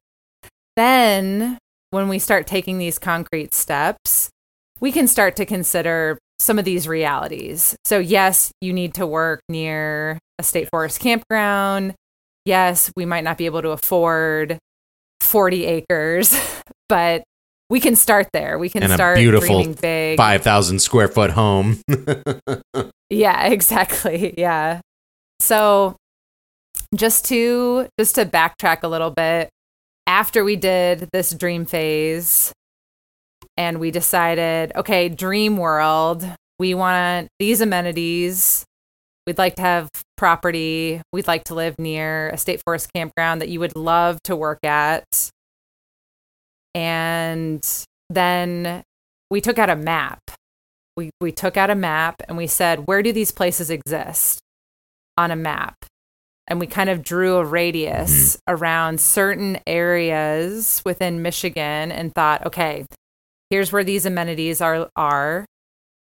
then 0.76 1.58
when 1.90 2.08
we 2.08 2.18
start 2.18 2.46
taking 2.46 2.78
these 2.78 2.98
concrete 2.98 3.54
steps, 3.54 4.30
we 4.80 4.92
can 4.92 5.08
start 5.08 5.36
to 5.36 5.44
consider 5.44 6.18
some 6.40 6.58
of 6.58 6.64
these 6.64 6.88
realities. 6.88 7.76
So, 7.84 8.00
yes, 8.00 8.50
you 8.60 8.72
need 8.72 8.94
to 8.94 9.06
work 9.06 9.42
near 9.48 10.18
a 10.40 10.42
state 10.42 10.68
forest 10.70 10.98
campground. 10.98 11.94
Yes, 12.44 12.90
we 12.96 13.04
might 13.06 13.22
not 13.22 13.38
be 13.38 13.46
able 13.46 13.62
to 13.62 13.70
afford 13.70 14.58
40 15.20 15.66
acres, 15.66 16.34
but 16.88 17.22
we 17.68 17.78
can 17.78 17.94
start 17.94 18.26
there. 18.32 18.58
We 18.58 18.68
can 18.68 18.82
And 18.82 18.90
a 18.90 18.96
start 18.96 19.18
beautiful 19.18 19.46
dreaming 19.46 19.74
big. 19.80 20.16
5,000 20.16 20.80
square 20.80 21.06
foot 21.06 21.30
home. 21.30 21.78
Yeah, 23.10 23.46
exactly. 23.48 24.34
Yeah. 24.38 24.80
So 25.40 25.96
just 26.94 27.24
to 27.26 27.88
just 27.98 28.14
to 28.14 28.24
backtrack 28.24 28.82
a 28.82 28.88
little 28.88 29.10
bit, 29.10 29.50
after 30.06 30.44
we 30.44 30.56
did 30.56 31.08
this 31.12 31.32
dream 31.32 31.66
phase 31.66 32.52
and 33.60 33.78
we 33.78 33.90
decided, 33.90 34.72
okay, 34.74 35.10
dream 35.10 35.58
world, 35.58 36.24
we 36.58 36.72
want 36.72 37.28
these 37.38 37.60
amenities. 37.60 38.64
We'd 39.26 39.36
like 39.36 39.56
to 39.56 39.62
have 39.62 39.90
property. 40.16 41.02
We'd 41.12 41.26
like 41.26 41.44
to 41.44 41.54
live 41.54 41.78
near 41.78 42.30
a 42.30 42.38
state 42.38 42.62
forest 42.64 42.90
campground 42.94 43.42
that 43.42 43.50
you 43.50 43.60
would 43.60 43.76
love 43.76 44.18
to 44.24 44.34
work 44.34 44.64
at. 44.64 45.04
And 46.74 47.62
then 48.08 48.82
we 49.30 49.42
took 49.42 49.58
out 49.58 49.68
a 49.68 49.76
map 49.76 50.20
we 50.96 51.10
we 51.20 51.32
took 51.32 51.56
out 51.56 51.70
a 51.70 51.74
map 51.74 52.22
and 52.28 52.36
we 52.36 52.46
said 52.46 52.86
where 52.86 53.02
do 53.02 53.12
these 53.12 53.30
places 53.30 53.70
exist 53.70 54.40
on 55.16 55.30
a 55.30 55.36
map 55.36 55.74
and 56.46 56.58
we 56.58 56.66
kind 56.66 56.90
of 56.90 57.02
drew 57.02 57.36
a 57.36 57.44
radius 57.44 58.34
hmm. 58.34 58.54
around 58.54 59.00
certain 59.00 59.58
areas 59.66 60.82
within 60.84 61.22
Michigan 61.22 61.90
and 61.92 62.12
thought 62.14 62.44
okay 62.44 62.84
here's 63.50 63.72
where 63.72 63.84
these 63.84 64.06
amenities 64.06 64.60
are 64.60 64.88
are 64.96 65.44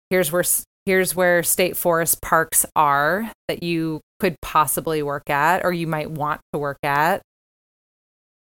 here's 0.10 0.32
where 0.32 0.44
here's 0.86 1.16
where 1.16 1.44
state 1.44 1.76
forest 1.76 2.22
parks 2.22 2.66
are 2.76 3.32
that 3.48 3.64
you 3.64 4.00
could 4.20 4.36
possibly 4.42 5.02
work 5.04 5.30
at 5.30 5.64
or 5.66 5.72
you 5.74 5.88
might 5.88 6.10
want 6.12 6.40
to 6.54 6.60
work 6.60 6.78
at 6.84 7.22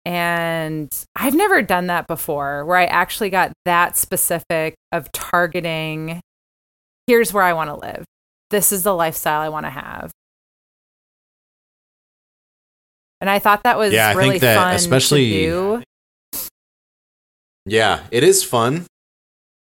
and 0.04 0.88
I've 1.16 1.34
never 1.34 1.60
done 1.62 1.88
that 1.88 2.06
before 2.06 2.64
where 2.64 2.76
I 2.78 2.84
actually 2.86 3.30
got 3.30 3.52
that 3.64 3.96
specific 3.96 4.74
of 4.92 5.10
targeting 5.12 6.20
here's 7.06 7.32
where 7.32 7.42
I 7.44 7.52
want 7.54 7.68
to 7.70 7.74
live. 7.76 8.04
This 8.50 8.72
is 8.72 8.82
the 8.82 8.94
lifestyle 8.94 9.40
I 9.40 9.48
want 9.50 9.66
to 9.66 9.70
have. 9.70 10.10
And 13.20 13.28
I 13.28 13.38
thought 13.38 13.64
that 13.64 13.76
was 13.78 13.92
Yeah, 13.92 14.08
I 14.10 14.14
think 14.14 14.20
really 14.22 14.38
that 14.38 14.56
fun 14.56 14.74
especially- 14.76 15.30
to 15.30 15.38
do. 15.80 15.82
Yeah, 17.68 18.04
it 18.10 18.24
is 18.24 18.42
fun. 18.42 18.86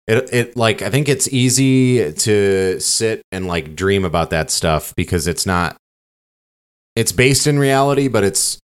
It 0.06 0.28
it 0.32 0.56
like 0.56 0.82
I 0.82 0.90
think 0.90 1.08
it's 1.08 1.28
easy 1.28 2.12
to 2.12 2.80
sit 2.80 3.22
and 3.30 3.46
like 3.46 3.76
dream 3.76 4.04
about 4.04 4.30
that 4.30 4.50
stuff 4.50 4.94
because 4.96 5.26
it's 5.26 5.46
not 5.46 5.76
it's 6.96 7.12
based 7.12 7.46
in 7.46 7.58
reality, 7.58 8.08
but 8.08 8.24
it's 8.24 8.58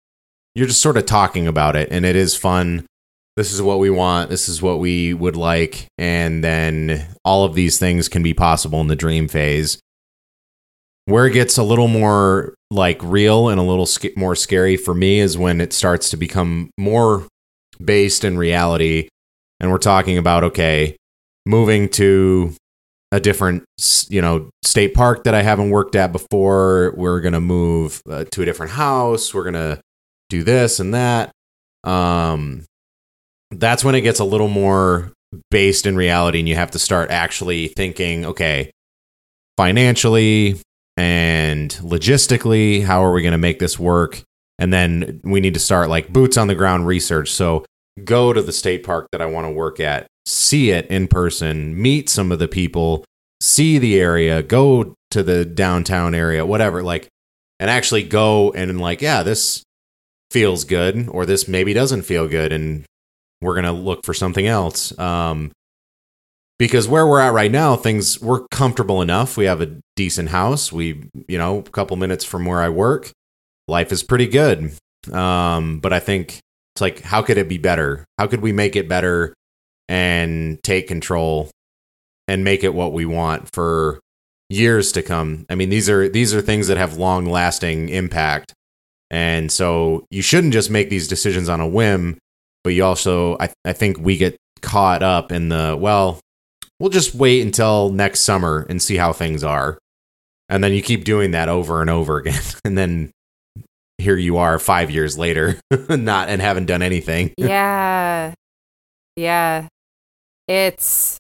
you're 0.55 0.67
just 0.67 0.81
sort 0.81 0.97
of 0.97 1.05
talking 1.05 1.47
about 1.47 1.75
it 1.75 1.89
and 1.91 2.05
it 2.05 2.15
is 2.15 2.35
fun. 2.35 2.85
This 3.35 3.51
is 3.51 3.61
what 3.61 3.79
we 3.79 3.89
want, 3.89 4.29
this 4.29 4.47
is 4.47 4.61
what 4.61 4.79
we 4.79 5.13
would 5.13 5.35
like, 5.35 5.87
and 5.97 6.41
then 6.43 7.05
all 7.25 7.43
of 7.43 7.53
these 7.53 7.77
things 7.77 8.07
can 8.07 8.23
be 8.23 8.33
possible 8.33 8.79
in 8.79 8.87
the 8.87 8.95
dream 8.95 9.27
phase. 9.27 9.77
Where 11.05 11.27
it 11.27 11.33
gets 11.33 11.57
a 11.57 11.63
little 11.63 11.89
more 11.89 12.55
like 12.71 12.99
real 13.03 13.49
and 13.49 13.59
a 13.59 13.63
little 13.63 13.85
sc- 13.85 14.15
more 14.17 14.35
scary 14.35 14.77
for 14.77 14.93
me 14.93 15.19
is 15.19 15.37
when 15.37 15.61
it 15.61 15.73
starts 15.73 16.09
to 16.11 16.17
become 16.17 16.71
more 16.79 17.27
based 17.83 18.23
in 18.23 18.37
reality 18.37 19.09
and 19.59 19.71
we're 19.71 19.77
talking 19.77 20.17
about 20.17 20.43
okay 20.43 20.97
moving 21.45 21.89
to 21.89 22.53
a 23.11 23.19
different 23.19 23.63
you 24.09 24.21
know 24.21 24.49
state 24.63 24.93
park 24.93 25.23
that 25.23 25.35
i 25.35 25.41
haven't 25.41 25.69
worked 25.69 25.95
at 25.95 26.11
before. 26.11 26.93
We're 26.97 27.21
gonna 27.21 27.41
move 27.41 28.01
uh, 28.09 28.25
to 28.31 28.41
a 28.41 28.45
different 28.45 28.73
house. 28.73 29.33
We're 29.33 29.43
gonna 29.43 29.79
do 30.29 30.43
this 30.43 30.79
and 30.79 30.93
that. 30.93 31.31
Um 31.83 32.65
that's 33.51 33.83
when 33.83 33.95
it 33.95 34.01
gets 34.01 34.19
a 34.19 34.25
little 34.25 34.47
more 34.47 35.13
based 35.51 35.85
in 35.85 35.95
reality 35.95 36.39
and 36.39 36.49
you 36.49 36.55
have 36.55 36.71
to 36.71 36.79
start 36.79 37.11
actually 37.11 37.67
thinking 37.69 38.25
okay 38.25 38.71
financially 39.57 40.59
and 40.97 41.71
logistically 41.81 42.83
how 42.83 43.03
are 43.03 43.11
we 43.11 43.21
going 43.21 43.33
to 43.33 43.37
make 43.37 43.59
this 43.59 43.77
work? 43.77 44.21
And 44.57 44.71
then 44.71 45.21
we 45.23 45.41
need 45.41 45.53
to 45.55 45.59
start 45.59 45.89
like 45.89 46.11
boots 46.11 46.37
on 46.37 46.47
the 46.47 46.55
ground 46.55 46.87
research. 46.87 47.31
So 47.31 47.65
go 48.03 48.33
to 48.33 48.41
the 48.41 48.51
state 48.51 48.83
park 48.83 49.07
that 49.11 49.21
I 49.21 49.25
want 49.25 49.45
to 49.45 49.51
work 49.51 49.79
at, 49.79 50.07
see 50.25 50.71
it 50.71 50.87
in 50.87 51.07
person, 51.07 51.79
meet 51.79 52.09
some 52.09 52.31
of 52.31 52.39
the 52.39 52.47
people, 52.47 53.05
see 53.41 53.77
the 53.77 53.99
area, 53.99 54.43
go 54.43 54.95
to 55.11 55.23
the 55.23 55.45
downtown 55.45 56.13
area, 56.13 56.45
whatever, 56.45 56.83
like, 56.83 57.07
and 57.59 57.69
actually 57.69 58.03
go 58.03 58.51
and 58.51 58.81
like, 58.81 59.01
yeah, 59.01 59.23
this 59.23 59.63
feels 60.31 60.65
good, 60.65 61.07
or 61.09 61.25
this 61.25 61.47
maybe 61.47 61.73
doesn't 61.73 62.01
feel 62.01 62.27
good, 62.27 62.51
and 62.51 62.85
we're 63.41 63.55
gonna 63.55 63.71
look 63.71 64.05
for 64.05 64.13
something 64.13 64.45
else. 64.45 64.97
Um, 64.99 65.51
because 66.57 66.87
where 66.87 67.05
we're 67.05 67.19
at 67.19 67.33
right 67.33 67.51
now, 67.51 67.75
things 67.75 68.21
we're 68.21 68.47
comfortable 68.47 69.01
enough. 69.01 69.37
We 69.37 69.45
have 69.45 69.61
a 69.61 69.77
decent 69.95 70.29
house. 70.29 70.71
We, 70.71 71.09
you 71.27 71.37
know, 71.37 71.59
a 71.59 71.63
couple 71.63 71.97
minutes 71.97 72.23
from 72.23 72.45
where 72.45 72.61
I 72.61 72.69
work. 72.69 73.11
Life 73.67 73.91
is 73.91 74.03
pretty 74.03 74.27
good. 74.27 74.73
Um, 75.11 75.79
but 75.79 75.91
I 75.91 75.99
think 75.99 76.39
it's 76.75 76.81
like, 76.81 77.01
how 77.03 77.21
could 77.21 77.37
it 77.37 77.47
be 77.47 77.57
better? 77.57 78.03
How 78.19 78.27
could 78.27 78.41
we 78.41 78.51
make 78.51 78.75
it 78.75 78.89
better 78.89 79.33
and 79.87 80.61
take 80.61 80.89
control 80.89 81.49
and 82.27 82.43
make 82.43 82.65
it 82.65 82.73
what 82.73 82.91
we 82.91 83.05
want 83.05 83.47
for 83.53 84.01
years 84.49 84.91
to 84.91 85.01
come? 85.01 85.45
I 85.49 85.55
mean, 85.55 85.69
these 85.69 85.89
are 85.89 86.09
these 86.09 86.33
are 86.33 86.41
things 86.41 86.67
that 86.67 86.75
have 86.75 86.97
long 86.97 87.27
lasting 87.27 87.87
impact. 87.87 88.53
And 89.09 89.49
so 89.49 90.05
you 90.09 90.21
shouldn't 90.21 90.51
just 90.51 90.69
make 90.69 90.89
these 90.89 91.07
decisions 91.07 91.47
on 91.47 91.61
a 91.61 91.67
whim, 91.67 92.17
but 92.65 92.71
you 92.71 92.83
also 92.83 93.37
I, 93.39 93.53
I 93.63 93.71
think 93.71 93.97
we 93.97 94.17
get 94.17 94.35
caught 94.61 95.01
up 95.01 95.31
in 95.31 95.47
the 95.47 95.77
well, 95.79 96.19
we'll 96.81 96.89
just 96.89 97.15
wait 97.15 97.41
until 97.41 97.89
next 97.89 98.19
summer 98.19 98.65
and 98.67 98.81
see 98.81 98.97
how 98.97 99.13
things 99.13 99.45
are. 99.45 99.77
And 100.49 100.61
then 100.61 100.73
you 100.73 100.81
keep 100.81 101.05
doing 101.05 101.31
that 101.31 101.47
over 101.47 101.79
and 101.79 101.89
over 101.89 102.17
again. 102.17 102.41
And 102.65 102.77
then 102.77 103.11
here 103.97 104.17
you 104.17 104.37
are 104.37 104.59
five 104.59 104.91
years 104.91 105.17
later, 105.17 105.59
not 105.89 106.29
and 106.29 106.41
haven't 106.41 106.65
done 106.65 106.81
anything. 106.81 107.33
yeah. 107.37 108.33
Yeah. 109.15 109.67
It's 110.47 111.17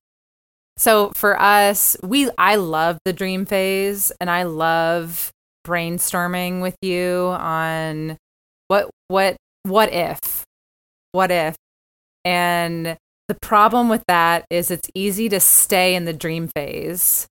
so 0.77 1.11
for 1.15 1.39
us, 1.39 1.95
we 2.03 2.29
I 2.37 2.55
love 2.55 2.99
the 3.05 3.13
dream 3.13 3.45
phase 3.45 4.11
and 4.19 4.29
I 4.29 4.43
love 4.43 5.31
brainstorming 5.65 6.61
with 6.61 6.75
you 6.81 7.33
on 7.39 8.17
what 8.67 8.89
what 9.07 9.37
what 9.63 9.91
if? 9.91 10.43
What 11.11 11.31
if? 11.31 11.55
And 12.23 12.97
the 13.27 13.37
problem 13.41 13.89
with 13.89 14.03
that 14.07 14.45
is 14.49 14.69
it's 14.69 14.89
easy 14.93 15.29
to 15.29 15.39
stay 15.39 15.95
in 15.95 16.05
the 16.05 16.13
dream 16.13 16.49
phase. 16.55 17.27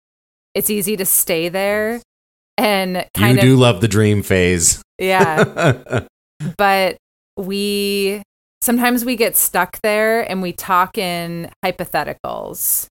It's 0.54 0.70
easy 0.70 0.98
to 0.98 1.06
stay 1.06 1.50
there 1.50 2.02
and 2.60 3.08
kind 3.16 3.34
you 3.34 3.40
of 3.40 3.42
do 3.42 3.56
love 3.56 3.82
the 3.82 3.88
dream 3.88 4.22
phase. 4.22 4.82
yeah 4.98 6.06
but 6.58 6.98
we 7.38 8.22
sometimes 8.62 9.06
we 9.06 9.16
get 9.16 9.36
stuck 9.36 9.82
there 9.82 10.30
and 10.30 10.42
we 10.42 10.54
talk 10.54 10.98
in 10.98 11.50
hypotheticals. 11.64 12.88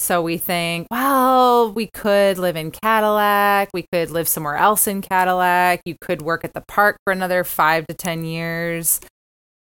So 0.00 0.20
we 0.20 0.36
think, 0.36 0.88
well, 0.90 1.70
we 1.72 1.88
could 1.94 2.36
live 2.36 2.56
in 2.56 2.72
Cadillac. 2.72 3.68
We 3.72 3.86
could 3.92 4.10
live 4.10 4.26
somewhere 4.26 4.56
else 4.56 4.88
in 4.88 5.00
Cadillac. 5.00 5.82
You 5.84 5.94
could 6.00 6.22
work 6.22 6.44
at 6.44 6.54
the 6.54 6.64
park 6.66 6.96
for 7.04 7.12
another 7.12 7.44
five 7.44 7.86
to 7.86 7.94
10 7.94 8.24
years. 8.24 9.00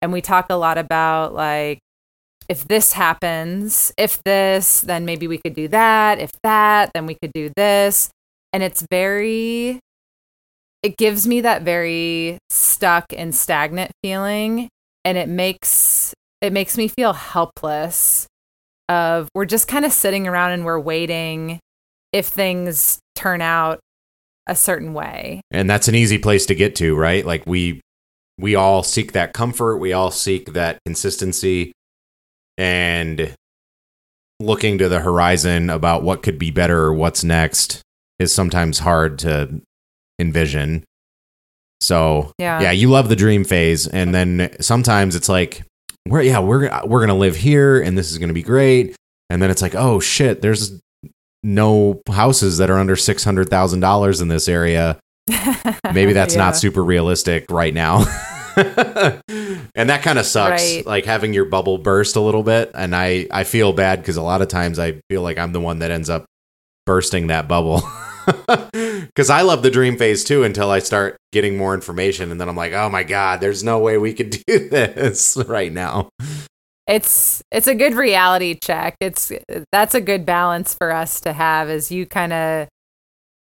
And 0.01 0.12
we 0.12 0.20
talk 0.20 0.48
a 0.50 0.56
lot 0.56 0.80
about 0.80 1.36
like, 1.36 1.78
if 2.50 2.68
this 2.68 2.94
happens, 2.94 3.94
if 3.98 4.22
this, 4.24 4.82
then 4.82 5.06
maybe 5.06 5.28
we 5.28 5.38
could 5.38 5.54
do 5.54 5.68
that. 5.68 6.18
If 6.18 6.32
that, 6.42 6.92
then 6.94 7.06
we 7.06 7.16
could 7.22 7.32
do 7.34 7.51
this. 7.56 8.10
And 8.53 8.63
it's 8.63 8.86
very, 8.91 9.79
it 10.84 10.98
gives 10.98 11.27
me 11.27 11.41
that 11.41 11.63
very 11.63 12.38
stuck 12.50 13.05
and 13.15 13.34
stagnant 13.34 13.91
feeling. 14.03 14.70
And 15.05 15.17
it 15.17 15.29
makes, 15.29 16.13
it 16.41 16.53
makes 16.53 16.77
me 16.77 16.88
feel 16.88 17.13
helpless 17.13 18.27
of 18.89 19.29
we're 19.34 19.46
just 19.46 19.67
kind 19.67 19.86
of 19.86 19.93
sitting 19.93 20.27
around 20.27 20.51
and 20.51 20.65
we're 20.65 20.79
waiting 20.79 21.60
if 22.12 22.27
things 22.27 23.00
turn 23.15 23.41
out 23.41 23.79
a 24.48 24.55
certain 24.55 24.93
way. 24.93 25.41
And 25.50 25.70
that's 25.70 25.88
an 25.88 25.96
easy 25.96 26.17
place 26.17 26.46
to 26.48 26.55
get 26.55 26.75
to, 26.77 26.96
right? 26.96 27.25
Like 27.25 27.46
we 27.46 27.79
we 28.38 28.55
all 28.55 28.84
seek 28.84 29.12
that 29.13 29.34
comfort, 29.34 29.77
we 29.77 29.93
all 29.93 30.12
seek 30.12 30.53
that 30.53 30.79
consistency 30.86 31.72
and 32.58 33.34
looking 34.39 34.77
to 34.79 34.89
the 34.89 35.00
horizon 35.00 35.70
about 35.70 36.03
what 36.03 36.24
could 36.24 36.39
be 36.39 36.51
better 36.51 36.79
or 36.79 36.93
what's 36.93 37.24
next 37.24 37.81
is 38.22 38.34
sometimes 38.34 38.80
hard 38.80 39.20
to 39.20 39.62
envision. 40.20 40.84
So, 41.82 42.32
Yeah. 42.38 42.62
yeah, 42.62 42.72
you 42.72 42.90
love 42.90 43.10
the 43.10 43.16
dream 43.16 43.44
phase 43.44 43.88
and 43.88 44.13
then 44.13 44.56
sometimes 44.62 45.16
it's 45.16 45.28
like 45.30 45.63
we're 46.08 46.22
yeah, 46.22 46.40
we're 46.40 46.70
we're 46.86 47.00
going 47.00 47.08
to 47.10 47.13
live 47.16 47.36
here 47.36 47.82
and 47.82 47.98
this 47.98 48.12
is 48.12 48.18
going 48.20 48.30
to 48.30 48.34
be 48.34 48.44
great. 48.44 48.96
And 49.30 49.42
then 49.42 49.50
it's 49.50 49.62
like, 49.62 49.75
"Oh 49.75 50.00
shit, 50.00 50.42
there's 50.42 50.80
no 51.44 52.01
houses 52.12 52.58
that 52.60 52.70
are 52.70 52.78
under 52.78 52.96
$600,000 52.96 54.22
in 54.22 54.28
this 54.28 54.48
area." 54.50 55.00
Maybe 55.94 56.13
that's 56.13 56.36
Yeah. 56.36 56.42
not 56.46 56.58
super 56.58 56.84
realistic 56.84 57.46
right 57.50 57.74
now. 57.74 58.06
and 58.58 59.90
that 59.90 60.01
kind 60.04 60.20
of 60.20 60.25
sucks 60.25 60.62
Right. 60.62 60.86
like 60.86 61.06
having 61.06 61.34
your 61.34 61.46
bubble 61.46 61.78
burst 61.78 62.16
a 62.18 62.20
little 62.22 62.44
bit 62.44 62.72
and 62.75 62.94
I 62.96 63.28
I 63.32 63.44
feel 63.46 63.72
bad 63.74 64.04
cuz 64.04 64.18
a 64.18 64.22
lot 64.22 64.42
of 64.42 64.50
times 64.50 64.78
I 64.80 65.00
feel 65.10 65.22
like 65.22 65.38
I'm 65.38 65.54
the 65.54 65.62
one 65.62 65.80
that 65.80 65.90
ends 65.92 66.10
up 66.10 66.25
bursting 66.86 67.28
that 67.28 67.48
bubble. 67.48 67.82
Cuz 69.16 69.30
I 69.30 69.42
love 69.42 69.63
the 69.63 69.72
dream 69.72 69.98
phase 69.98 70.24
too 70.24 70.44
until 70.44 70.70
I 70.70 70.80
start 70.80 71.18
getting 71.32 71.58
more 71.58 71.74
information 71.74 72.32
and 72.32 72.40
then 72.40 72.50
I'm 72.50 72.56
like, 72.56 72.74
"Oh 72.74 72.90
my 72.90 73.04
god, 73.04 73.42
there's 73.42 73.63
no 73.63 73.80
way 73.80 73.98
we 73.98 74.13
could 74.13 74.30
do 74.48 74.70
this 74.70 75.38
right 75.48 75.72
now." 75.72 76.10
it's 76.88 77.42
it's 77.51 77.68
a 77.68 77.75
good 77.75 77.94
reality 77.94 78.58
check. 78.62 78.96
It's 79.00 79.32
that's 79.72 79.96
a 79.96 80.01
good 80.01 80.25
balance 80.25 80.74
for 80.74 80.92
us 80.92 81.22
to 81.22 81.34
have 81.34 81.70
as 81.70 81.92
you 81.92 82.06
kind 82.06 82.34
of 82.34 82.68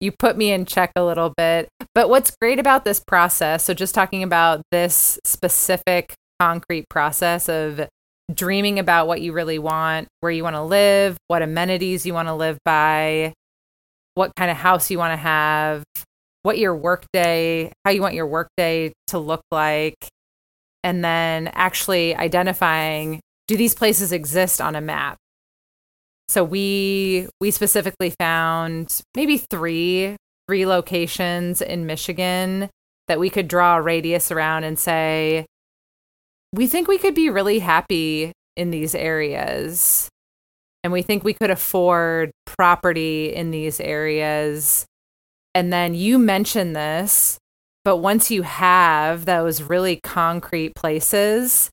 you 0.00 0.12
put 0.12 0.36
me 0.36 0.52
in 0.52 0.64
check 0.66 0.92
a 0.96 1.04
little 1.04 1.32
bit. 1.36 1.68
But 1.94 2.08
what's 2.08 2.34
great 2.40 2.58
about 2.58 2.84
this 2.84 3.00
process, 3.00 3.64
so 3.64 3.74
just 3.74 3.94
talking 3.94 4.22
about 4.22 4.62
this 4.70 5.18
specific 5.24 6.14
concrete 6.40 6.86
process 6.88 7.48
of 7.48 7.88
dreaming 8.34 8.78
about 8.78 9.06
what 9.06 9.20
you 9.20 9.32
really 9.32 9.58
want, 9.58 10.08
where 10.20 10.32
you 10.32 10.42
want 10.42 10.56
to 10.56 10.62
live, 10.62 11.16
what 11.28 11.42
amenities 11.42 12.04
you 12.04 12.12
want 12.12 12.28
to 12.28 12.34
live 12.34 12.58
by, 12.64 13.32
what 14.16 14.34
kind 14.34 14.50
of 14.50 14.56
house 14.56 14.90
you 14.90 14.98
want 14.98 15.12
to 15.12 15.16
have, 15.16 15.84
what 16.42 16.58
your 16.58 16.74
workday, 16.74 17.70
how 17.84 17.92
you 17.92 18.00
want 18.00 18.14
your 18.14 18.26
workday 18.26 18.92
to 19.08 19.18
look 19.18 19.42
like, 19.52 20.08
and 20.82 21.04
then 21.04 21.48
actually 21.48 22.16
identifying 22.16 23.20
do 23.46 23.56
these 23.56 23.74
places 23.74 24.10
exist 24.10 24.60
on 24.60 24.74
a 24.74 24.80
map? 24.80 25.18
So 26.28 26.42
we 26.42 27.28
we 27.40 27.50
specifically 27.50 28.12
found 28.18 29.00
maybe 29.14 29.38
three 29.38 30.16
three 30.48 30.66
locations 30.66 31.60
in 31.60 31.86
michigan 31.86 32.70
that 33.08 33.18
we 33.18 33.30
could 33.30 33.48
draw 33.48 33.76
a 33.76 33.82
radius 33.82 34.30
around 34.30 34.64
and 34.64 34.78
say 34.78 35.46
we 36.52 36.66
think 36.66 36.88
we 36.88 36.98
could 36.98 37.14
be 37.14 37.30
really 37.30 37.58
happy 37.58 38.32
in 38.56 38.70
these 38.70 38.94
areas 38.94 40.08
and 40.86 40.92
we 40.92 41.02
think 41.02 41.24
we 41.24 41.34
could 41.34 41.50
afford 41.50 42.30
property 42.46 43.34
in 43.34 43.50
these 43.50 43.80
areas 43.80 44.86
and 45.54 45.72
then 45.72 45.92
you 45.94 46.18
mentioned 46.18 46.76
this 46.76 47.38
but 47.84 47.96
once 47.98 48.30
you 48.30 48.42
have 48.42 49.24
those 49.24 49.62
really 49.62 50.00
concrete 50.02 50.74
places 50.76 51.70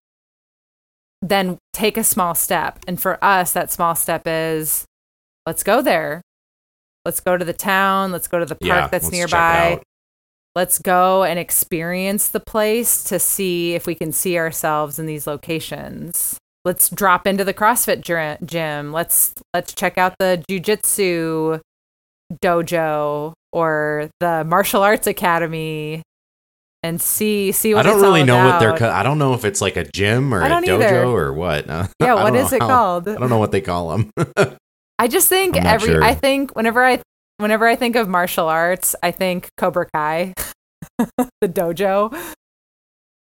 then 1.23 1.57
take 1.71 1.97
a 1.97 2.03
small 2.03 2.35
step. 2.35 2.79
And 2.85 3.01
for 3.01 3.23
us, 3.23 3.53
that 3.53 3.71
small 3.71 3.95
step 3.95 4.23
is 4.25 4.85
let's 5.47 5.63
go 5.63 5.81
there. 5.81 6.21
Let's 7.05 7.21
go 7.21 7.37
to 7.37 7.45
the 7.45 7.53
town. 7.53 8.11
Let's 8.11 8.27
go 8.27 8.39
to 8.39 8.45
the 8.45 8.55
park 8.55 8.61
Yeah, 8.61 8.87
that's 8.87 9.05
let's 9.05 9.11
nearby. 9.11 9.81
Let's 10.55 10.79
go 10.79 11.23
and 11.23 11.39
experience 11.39 12.27
the 12.27 12.39
place 12.39 13.03
to 13.05 13.17
see 13.17 13.73
if 13.73 13.87
we 13.87 13.95
can 13.95 14.11
see 14.11 14.37
ourselves 14.37 14.99
in 14.99 15.05
these 15.05 15.25
locations. 15.25 16.37
Let's 16.65 16.89
drop 16.89 17.27
into 17.27 17.43
the 17.43 17.53
CrossFit 17.53 18.01
gym. 18.45 18.91
Let's 18.93 19.33
let's 19.53 19.73
check 19.73 19.97
out 19.97 20.15
the 20.19 20.43
jujitsu 20.49 21.59
dojo 22.41 23.33
or 23.51 24.09
the 24.19 24.43
martial 24.45 24.81
arts 24.81 25.05
academy 25.07 26.01
and 26.81 27.01
see 27.01 27.51
see 27.51 27.73
what 27.73 27.85
I 27.85 27.89
don't 27.89 28.01
really 28.01 28.23
know 28.23 28.45
what 28.45 28.59
they're 28.59 28.69
about. 28.75 28.91
I 28.91 29.03
don't 29.03 29.17
know 29.19 29.33
if 29.33 29.45
it's 29.45 29.61
like 29.61 29.75
a 29.77 29.83
gym 29.83 30.33
or 30.33 30.41
a 30.41 30.49
dojo 30.49 30.75
either. 30.81 31.03
or 31.05 31.33
what. 31.33 31.65
Yeah, 31.99 32.15
what 32.15 32.35
is 32.35 32.51
it 32.53 32.61
how- 32.61 32.67
called? 32.67 33.07
I 33.09 33.15
don't 33.17 33.29
know 33.29 33.37
what 33.39 33.51
they 33.51 33.61
call 33.61 33.89
them. 33.97 34.11
I 34.99 35.07
just 35.07 35.27
think 35.27 35.57
every 35.57 35.89
sure. 35.89 36.03
I 36.03 36.13
think 36.15 36.55
whenever 36.55 36.83
I 36.83 37.01
whenever 37.37 37.67
I 37.67 37.75
think 37.75 37.95
of 37.95 38.07
martial 38.07 38.47
arts, 38.47 38.95
I 39.03 39.11
think 39.11 39.49
Cobra 39.57 39.87
Kai, 39.93 40.33
the 41.41 41.49
dojo. 41.49 42.15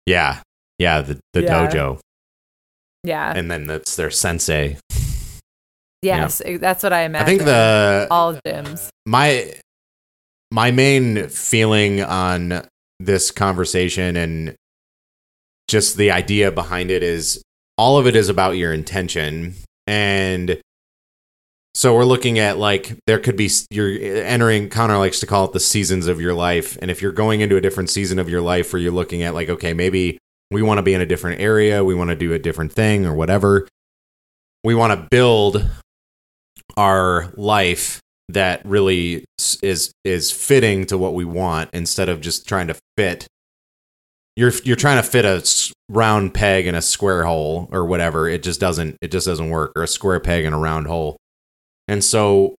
yeah. 0.06 0.42
Yeah, 0.78 1.02
the, 1.02 1.20
the 1.34 1.44
Yeah. 1.44 1.68
dojo. 1.70 2.00
Yeah. 3.04 3.32
And 3.36 3.50
then 3.50 3.68
that's 3.68 3.96
their 3.96 4.12
sensei. 4.12 4.78
yes, 6.02 6.42
that's 6.60 6.84
what 6.84 6.94
I 6.94 7.04
imagine. 7.04 7.26
I 7.26 7.30
think 7.30 7.44
the 7.44 8.08
all 8.12 8.36
gyms. 8.36 8.90
my 9.06 9.54
my 10.52 10.72
main 10.72 11.30
feeling 11.30 12.02
on 12.02 12.68
this 13.00 13.32
conversation 13.32 14.16
and 14.16 14.56
just 15.68 15.96
the 15.98 16.12
idea 16.12 16.52
behind 16.52 16.92
it 16.92 17.04
is 17.04 17.42
all 17.78 17.98
of 17.98 18.08
it 18.08 18.16
is 18.16 18.28
about 18.28 18.58
your 18.58 18.74
intention 18.74 19.54
and 19.88 20.60
so 21.76 21.96
we're 21.96 22.04
looking 22.04 22.40
at 22.40 22.58
like 22.58 22.98
there 23.06 23.20
could 23.20 23.38
be 23.38 23.50
you're 23.70 23.92
entering 24.26 24.68
conner 24.68 24.98
likes 24.98 25.20
to 25.20 25.28
call 25.28 25.46
it 25.46 25.54
the 25.54 25.60
seasons 25.60 26.08
of 26.08 26.20
your 26.20 26.34
life 26.34 26.78
and 26.82 26.92
if 26.92 27.02
you're 27.02 27.12
going 27.12 27.40
into 27.40 27.56
a 27.56 27.62
different 27.62 27.90
season 27.90 28.20
of 28.20 28.28
your 28.28 28.42
life 28.42 28.74
where 28.74 28.82
you're 28.82 28.92
looking 28.92 29.22
at 29.22 29.34
like 29.34 29.48
okay 29.48 29.74
maybe 29.74 30.18
we 30.52 30.62
want 30.62 30.78
to 30.78 30.84
be 30.84 30.94
in 30.94 31.02
a 31.02 31.06
different 31.06 31.42
area 31.42 31.84
we 31.84 31.96
want 31.96 32.10
to 32.10 32.16
do 32.16 32.34
a 32.34 32.40
different 32.40 32.74
thing 32.74 33.06
or 33.06 33.14
whatever. 33.14 33.68
We 34.64 34.76
want 34.76 35.00
to 35.00 35.08
build 35.10 35.70
our 36.76 37.32
life 37.36 38.00
that 38.30 38.64
really 38.64 39.26
is 39.64 39.92
is 40.04 40.32
fitting 40.32 40.86
to 40.86 40.98
what 40.98 41.14
we 41.14 41.26
want 41.26 41.70
instead 41.74 42.10
of 42.10 42.22
just 42.22 42.48
trying 42.48 42.68
to 42.68 42.76
fit. 42.96 43.28
You're 44.36 44.52
you're 44.64 44.76
trying 44.76 45.02
to 45.02 45.08
fit 45.08 45.26
a 45.26 45.44
round 45.90 46.34
peg 46.34 46.68
in 46.68 46.76
a 46.76 46.82
square 46.82 47.26
hole 47.26 47.68
or 47.72 47.86
whatever. 47.86 48.30
It 48.30 48.44
just 48.44 48.60
doesn't 48.60 48.98
it 49.02 49.12
just 49.12 49.26
doesn't 49.28 49.50
work. 49.50 49.74
Or 49.76 49.84
a 49.84 49.88
square 49.88 50.20
peg 50.20 50.46
in 50.46 50.54
a 50.54 50.60
round 50.60 50.88
hole. 50.88 51.18
And 51.88 52.04
so 52.04 52.56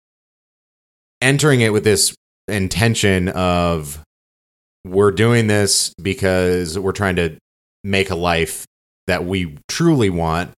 entering 1.22 1.62
it 1.62 1.72
with 1.72 1.84
this 1.84 2.16
intention 2.48 3.30
of 3.30 4.02
we're 4.86 5.12
doing 5.12 5.48
this 5.48 5.94
because 6.02 6.80
we're 6.80 6.94
trying 6.94 7.18
to 7.18 7.38
make 7.84 8.10
a 8.10 8.16
life 8.16 8.66
that 9.08 9.26
we 9.26 9.58
truly 9.68 10.10
want 10.10 10.52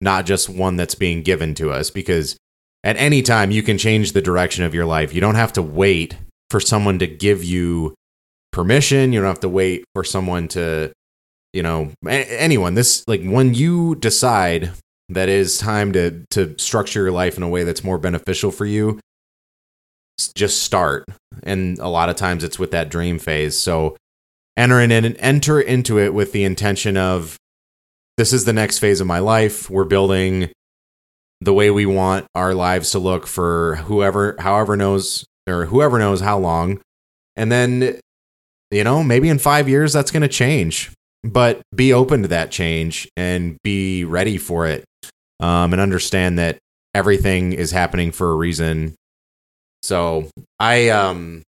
not 0.00 0.26
just 0.26 0.48
one 0.48 0.76
that's 0.76 0.94
being 0.94 1.22
given 1.22 1.54
to 1.54 1.70
us 1.70 1.90
because 1.90 2.36
at 2.84 2.96
any 2.96 3.22
time 3.22 3.50
you 3.50 3.62
can 3.62 3.78
change 3.78 4.12
the 4.12 4.22
direction 4.22 4.64
of 4.64 4.74
your 4.74 4.86
life. 4.86 5.12
You 5.12 5.20
don't 5.20 5.34
have 5.34 5.52
to 5.54 5.62
wait 5.62 6.16
for 6.50 6.60
someone 6.60 6.98
to 7.00 7.06
give 7.06 7.42
you 7.44 7.94
permission. 8.52 9.12
You 9.12 9.20
don't 9.20 9.28
have 9.28 9.40
to 9.40 9.48
wait 9.48 9.84
for 9.94 10.04
someone 10.04 10.48
to, 10.48 10.92
you 11.52 11.62
know, 11.62 11.90
anyone. 12.06 12.74
This 12.74 13.04
like 13.06 13.22
when 13.24 13.54
you 13.54 13.96
decide 13.96 14.72
that 15.08 15.28
it 15.28 15.34
is 15.34 15.58
time 15.58 15.92
to 15.92 16.24
to 16.30 16.56
structure 16.58 17.02
your 17.02 17.12
life 17.12 17.36
in 17.36 17.42
a 17.42 17.48
way 17.48 17.64
that's 17.64 17.84
more 17.84 17.98
beneficial 17.98 18.50
for 18.50 18.66
you, 18.66 19.00
just 20.34 20.62
start. 20.62 21.04
And 21.42 21.78
a 21.78 21.88
lot 21.88 22.08
of 22.08 22.16
times 22.16 22.44
it's 22.44 22.58
with 22.58 22.70
that 22.70 22.88
dream 22.88 23.18
phase. 23.18 23.58
So 23.58 23.96
enter 24.58 24.80
in 24.80 24.90
and 24.90 25.16
enter 25.18 25.60
into 25.60 25.98
it 25.98 26.12
with 26.12 26.32
the 26.32 26.44
intention 26.44 26.96
of 26.96 27.36
this 28.16 28.32
is 28.32 28.44
the 28.44 28.52
next 28.52 28.78
phase 28.80 29.00
of 29.00 29.06
my 29.06 29.20
life. 29.20 29.70
We're 29.70 29.84
building 29.84 30.50
the 31.40 31.54
way 31.54 31.70
we 31.70 31.86
want 31.86 32.26
our 32.34 32.52
lives 32.52 32.90
to 32.90 32.98
look 32.98 33.26
for 33.26 33.76
whoever 33.76 34.36
however 34.38 34.76
knows 34.76 35.24
or 35.48 35.66
whoever 35.66 35.98
knows 35.98 36.20
how 36.20 36.36
long 36.36 36.80
and 37.36 37.50
then 37.50 38.00
you 38.72 38.82
know 38.82 39.04
maybe 39.04 39.28
in 39.28 39.38
5 39.38 39.68
years 39.68 39.92
that's 39.92 40.10
going 40.10 40.22
to 40.22 40.28
change 40.28 40.90
but 41.22 41.62
be 41.74 41.92
open 41.92 42.22
to 42.22 42.28
that 42.28 42.50
change 42.50 43.08
and 43.16 43.56
be 43.62 44.04
ready 44.04 44.36
for 44.36 44.66
it 44.66 44.84
um, 45.40 45.72
and 45.72 45.80
understand 45.80 46.38
that 46.38 46.58
everything 46.94 47.52
is 47.52 47.70
happening 47.70 48.12
for 48.12 48.30
a 48.30 48.34
reason. 48.34 48.94
So 49.82 50.28
I 50.58 50.88
um 50.88 51.42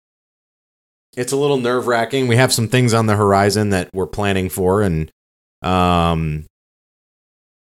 it's 1.16 1.33
a 1.33 1.37
little 1.37 1.57
nerve 1.57 1.87
wracking. 1.87 2.29
We 2.29 2.37
have 2.37 2.52
some 2.52 2.68
things 2.68 2.94
on 2.94 3.07
the 3.07 3.16
horizon 3.16 3.70
that 3.70 3.88
we're 3.92 4.07
planning 4.07 4.48
for 4.48 4.83
and 4.83 5.11
um 5.62 6.44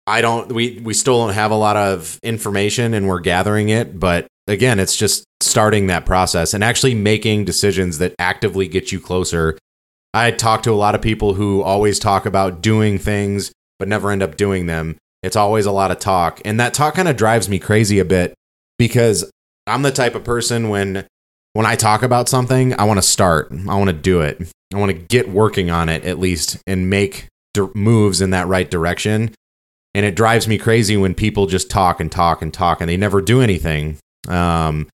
I 0.06 0.22
don't 0.22 0.52
we 0.52 0.80
we 0.84 0.94
still 0.94 1.26
don't 1.26 1.34
have 1.34 1.52
a 1.52 1.56
lot 1.56 1.76
of 1.76 2.20
information 2.24 2.94
and 2.94 3.08
we're 3.08 3.20
gathering 3.20 3.70
it, 3.70 4.00
but 4.00 4.28
again, 4.48 4.80
it's 4.80 4.96
just 4.96 5.26
starting 5.42 5.88
that 5.88 6.06
process 6.06 6.54
and 6.54 6.64
actually 6.64 6.96
making 6.96 7.46
decisions 7.46 7.98
that 7.98 8.16
actively 8.20 8.68
get 8.68 8.92
you 8.92 9.00
closer. 9.00 9.58
I 10.14 10.32
talk 10.32 10.64
to 10.64 10.72
a 10.72 10.76
lot 10.76 10.96
of 10.96 11.02
people 11.02 11.34
who 11.34 11.62
always 11.62 12.00
talk 12.00 12.26
about 12.26 12.62
doing 12.62 12.98
things 12.98 13.52
but 13.80 13.88
never 13.88 14.12
end 14.12 14.24
up 14.24 14.38
doing 14.38 14.66
them. 14.66 14.98
It's 15.24 15.36
always 15.36 15.66
a 15.66 15.72
lot 15.72 15.92
of 15.92 16.00
talk, 16.00 16.42
and 16.46 16.60
that 16.60 16.74
talk 16.74 16.96
kind 16.96 17.08
of 17.08 17.18
drives 17.18 17.50
me 17.50 17.60
crazy 17.60 18.00
a 18.00 18.06
bit 18.06 18.34
because 18.78 19.30
I'm 19.66 19.82
the 19.82 19.92
type 19.92 20.16
of 20.16 20.24
person 20.24 20.70
when 20.70 21.06
when 21.58 21.66
I 21.66 21.76
talk 21.76 22.04
about 22.04 22.30
something, 22.30 22.80
I 22.80 22.84
want 22.84 23.00
to 23.00 23.02
start. 23.02 23.52
I 23.52 23.76
want 23.78 23.88
to 23.88 23.94
do 23.94 24.22
it. 24.22 24.48
I 24.72 24.78
want 24.78 24.92
to 24.92 24.98
get 24.98 25.28
working 25.28 25.72
on 25.72 25.90
it 25.90 26.06
at 26.06 26.20
least 26.20 26.62
and 26.68 26.88
make 26.88 27.30
moves 27.74 28.22
in 28.22 28.30
that 28.30 28.46
right 28.46 28.70
direction. 28.70 29.34
And 29.96 30.06
it 30.06 30.16
drives 30.16 30.48
me 30.48 30.60
crazy 30.60 30.98
when 30.98 31.16
people 31.16 31.48
just 31.48 31.72
talk 31.72 32.00
and 32.00 32.12
talk 32.12 32.44
and 32.44 32.54
talk 32.54 32.80
and 32.80 32.88
they 32.88 32.96
never 32.96 33.22
do 33.22 33.42
anything. 33.42 33.98
Um, 34.28 34.88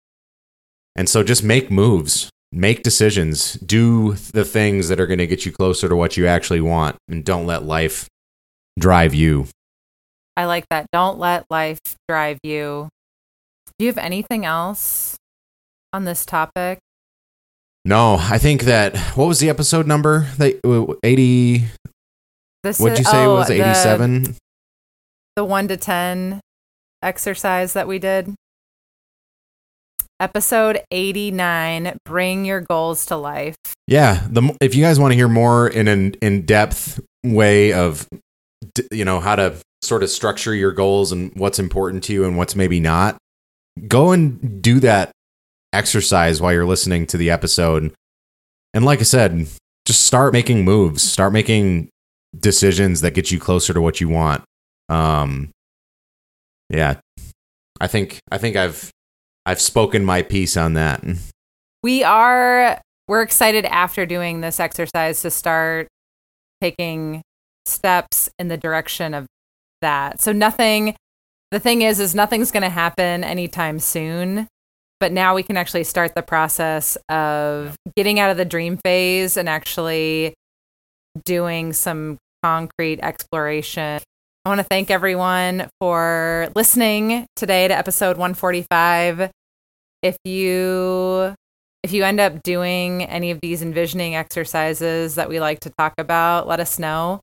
and 0.94 1.08
so 1.08 1.24
just 1.24 1.42
make 1.42 1.68
moves, 1.68 2.30
make 2.52 2.84
decisions, 2.84 3.54
do 3.54 4.12
the 4.12 4.44
things 4.44 4.88
that 4.88 5.00
are 5.00 5.08
going 5.08 5.18
to 5.18 5.26
get 5.26 5.44
you 5.44 5.50
closer 5.50 5.88
to 5.88 5.96
what 5.96 6.16
you 6.16 6.28
actually 6.28 6.60
want, 6.60 6.94
and 7.08 7.24
don't 7.24 7.44
let 7.44 7.64
life 7.64 8.06
drive 8.78 9.16
you. 9.16 9.48
I 10.36 10.44
like 10.44 10.66
that. 10.70 10.86
Don't 10.92 11.18
let 11.18 11.44
life 11.50 11.80
drive 12.08 12.38
you. 12.44 12.88
Do 13.80 13.84
you 13.84 13.90
have 13.90 13.98
anything 13.98 14.44
else 14.44 15.16
on 15.92 16.04
this 16.04 16.24
topic? 16.24 16.78
No, 17.84 18.16
I 18.20 18.38
think 18.38 18.62
that 18.62 18.96
what 19.16 19.26
was 19.26 19.40
the 19.40 19.48
episode 19.50 19.86
number? 19.86 20.28
That 20.38 20.60
eighty. 21.02 21.64
This 22.62 22.78
What'd 22.78 22.98
you 22.98 23.02
is- 23.02 23.10
say 23.10 23.22
it 23.22 23.26
oh, 23.26 23.34
was 23.34 23.50
eighty-seven? 23.50 24.36
The, 25.34 25.44
one 25.44 25.66
to 25.68 25.76
10 25.78 26.40
exercise 27.02 27.72
that 27.72 27.88
we 27.88 27.98
did. 27.98 28.34
Episode 30.20 30.80
89 30.92 31.96
Bring 32.04 32.44
Your 32.44 32.60
Goals 32.60 33.06
to 33.06 33.16
Life. 33.16 33.56
Yeah, 33.88 34.24
the 34.30 34.56
if 34.60 34.74
you 34.74 34.82
guys 34.84 35.00
want 35.00 35.10
to 35.12 35.16
hear 35.16 35.28
more 35.28 35.66
in 35.66 35.88
an 35.88 36.14
in-depth 36.22 37.00
way 37.24 37.72
of 37.72 38.06
you 38.92 39.04
know 39.04 39.18
how 39.18 39.34
to 39.34 39.56
sort 39.80 40.04
of 40.04 40.10
structure 40.10 40.54
your 40.54 40.70
goals 40.70 41.10
and 41.10 41.32
what's 41.34 41.58
important 41.58 42.04
to 42.04 42.12
you 42.12 42.24
and 42.24 42.36
what's 42.36 42.54
maybe 42.54 42.78
not, 42.78 43.16
go 43.88 44.12
and 44.12 44.62
do 44.62 44.78
that 44.80 45.10
exercise 45.72 46.40
while 46.40 46.52
you're 46.52 46.66
listening 46.66 47.06
to 47.06 47.16
the 47.16 47.30
episode. 47.30 47.92
And 48.74 48.84
like 48.84 49.00
I 49.00 49.04
said, 49.04 49.46
just 49.86 50.02
start 50.06 50.32
making 50.32 50.64
moves, 50.64 51.02
start 51.02 51.32
making 51.32 51.88
decisions 52.38 53.00
that 53.02 53.14
get 53.14 53.30
you 53.30 53.38
closer 53.38 53.74
to 53.74 53.80
what 53.80 54.00
you 54.00 54.08
want. 54.08 54.42
Um 54.88 55.50
yeah. 56.68 56.96
I 57.80 57.86
think 57.86 58.20
I 58.30 58.38
think 58.38 58.56
I've 58.56 58.90
I've 59.44 59.60
spoken 59.60 60.04
my 60.04 60.22
piece 60.22 60.56
on 60.56 60.74
that. 60.74 61.02
We 61.82 62.04
are 62.04 62.80
we're 63.08 63.22
excited 63.22 63.64
after 63.66 64.06
doing 64.06 64.40
this 64.40 64.60
exercise 64.60 65.20
to 65.22 65.30
start 65.30 65.88
taking 66.60 67.22
steps 67.64 68.30
in 68.38 68.48
the 68.48 68.56
direction 68.56 69.14
of 69.14 69.26
that. 69.80 70.20
So 70.20 70.32
nothing 70.32 70.96
the 71.50 71.60
thing 71.60 71.82
is 71.82 72.00
is 72.00 72.14
nothing's 72.14 72.50
going 72.50 72.62
to 72.62 72.70
happen 72.70 73.24
anytime 73.24 73.78
soon, 73.78 74.48
but 75.02 75.10
now 75.10 75.34
we 75.34 75.42
can 75.42 75.56
actually 75.56 75.82
start 75.82 76.14
the 76.14 76.22
process 76.22 76.96
of 77.08 77.74
getting 77.96 78.20
out 78.20 78.30
of 78.30 78.36
the 78.36 78.44
dream 78.44 78.76
phase 78.84 79.36
and 79.36 79.48
actually 79.48 80.32
doing 81.24 81.72
some 81.72 82.18
concrete 82.44 83.00
exploration. 83.02 84.00
I 84.44 84.48
want 84.48 84.60
to 84.60 84.64
thank 84.70 84.92
everyone 84.92 85.68
for 85.80 86.50
listening 86.54 87.26
today 87.34 87.66
to 87.66 87.76
episode 87.76 88.16
145. 88.16 89.32
If 90.02 90.16
you 90.24 91.34
if 91.82 91.92
you 91.92 92.04
end 92.04 92.20
up 92.20 92.44
doing 92.44 93.02
any 93.02 93.32
of 93.32 93.40
these 93.40 93.60
envisioning 93.60 94.14
exercises 94.14 95.16
that 95.16 95.28
we 95.28 95.40
like 95.40 95.58
to 95.60 95.72
talk 95.76 95.94
about, 95.98 96.46
let 96.46 96.60
us 96.60 96.78
know. 96.78 97.18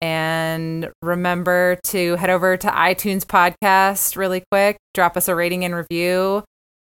And 0.00 0.90
remember 1.02 1.78
to 1.84 2.16
head 2.16 2.30
over 2.30 2.56
to 2.56 2.66
iTunes 2.66 3.24
podcast 3.24 4.16
really 4.16 4.42
quick, 4.50 4.78
drop 4.92 5.16
us 5.16 5.28
a 5.28 5.36
rating 5.36 5.64
and 5.64 5.72
review, 5.72 6.42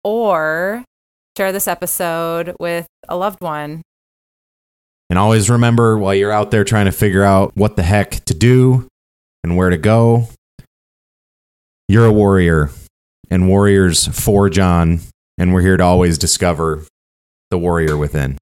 or 0.06 0.84
share 1.36 1.50
this 1.50 1.66
episode 1.66 2.54
with 2.60 2.86
a 3.08 3.16
loved 3.16 3.40
one. 3.40 3.82
And 5.10 5.18
always 5.18 5.50
remember 5.50 5.98
while 5.98 6.14
you're 6.14 6.30
out 6.30 6.52
there 6.52 6.62
trying 6.62 6.86
to 6.86 6.92
figure 6.92 7.24
out 7.24 7.56
what 7.56 7.74
the 7.74 7.82
heck 7.82 8.24
to 8.26 8.34
do 8.34 8.86
and 9.42 9.56
where 9.56 9.68
to 9.68 9.76
go, 9.76 10.28
you're 11.88 12.06
a 12.06 12.12
warrior, 12.12 12.70
and 13.30 13.48
warriors 13.48 14.06
forge 14.06 14.60
on, 14.60 15.00
and 15.38 15.52
we're 15.52 15.62
here 15.62 15.76
to 15.76 15.84
always 15.84 16.18
discover 16.18 16.84
the 17.50 17.58
warrior 17.58 17.96
within. 17.96 18.38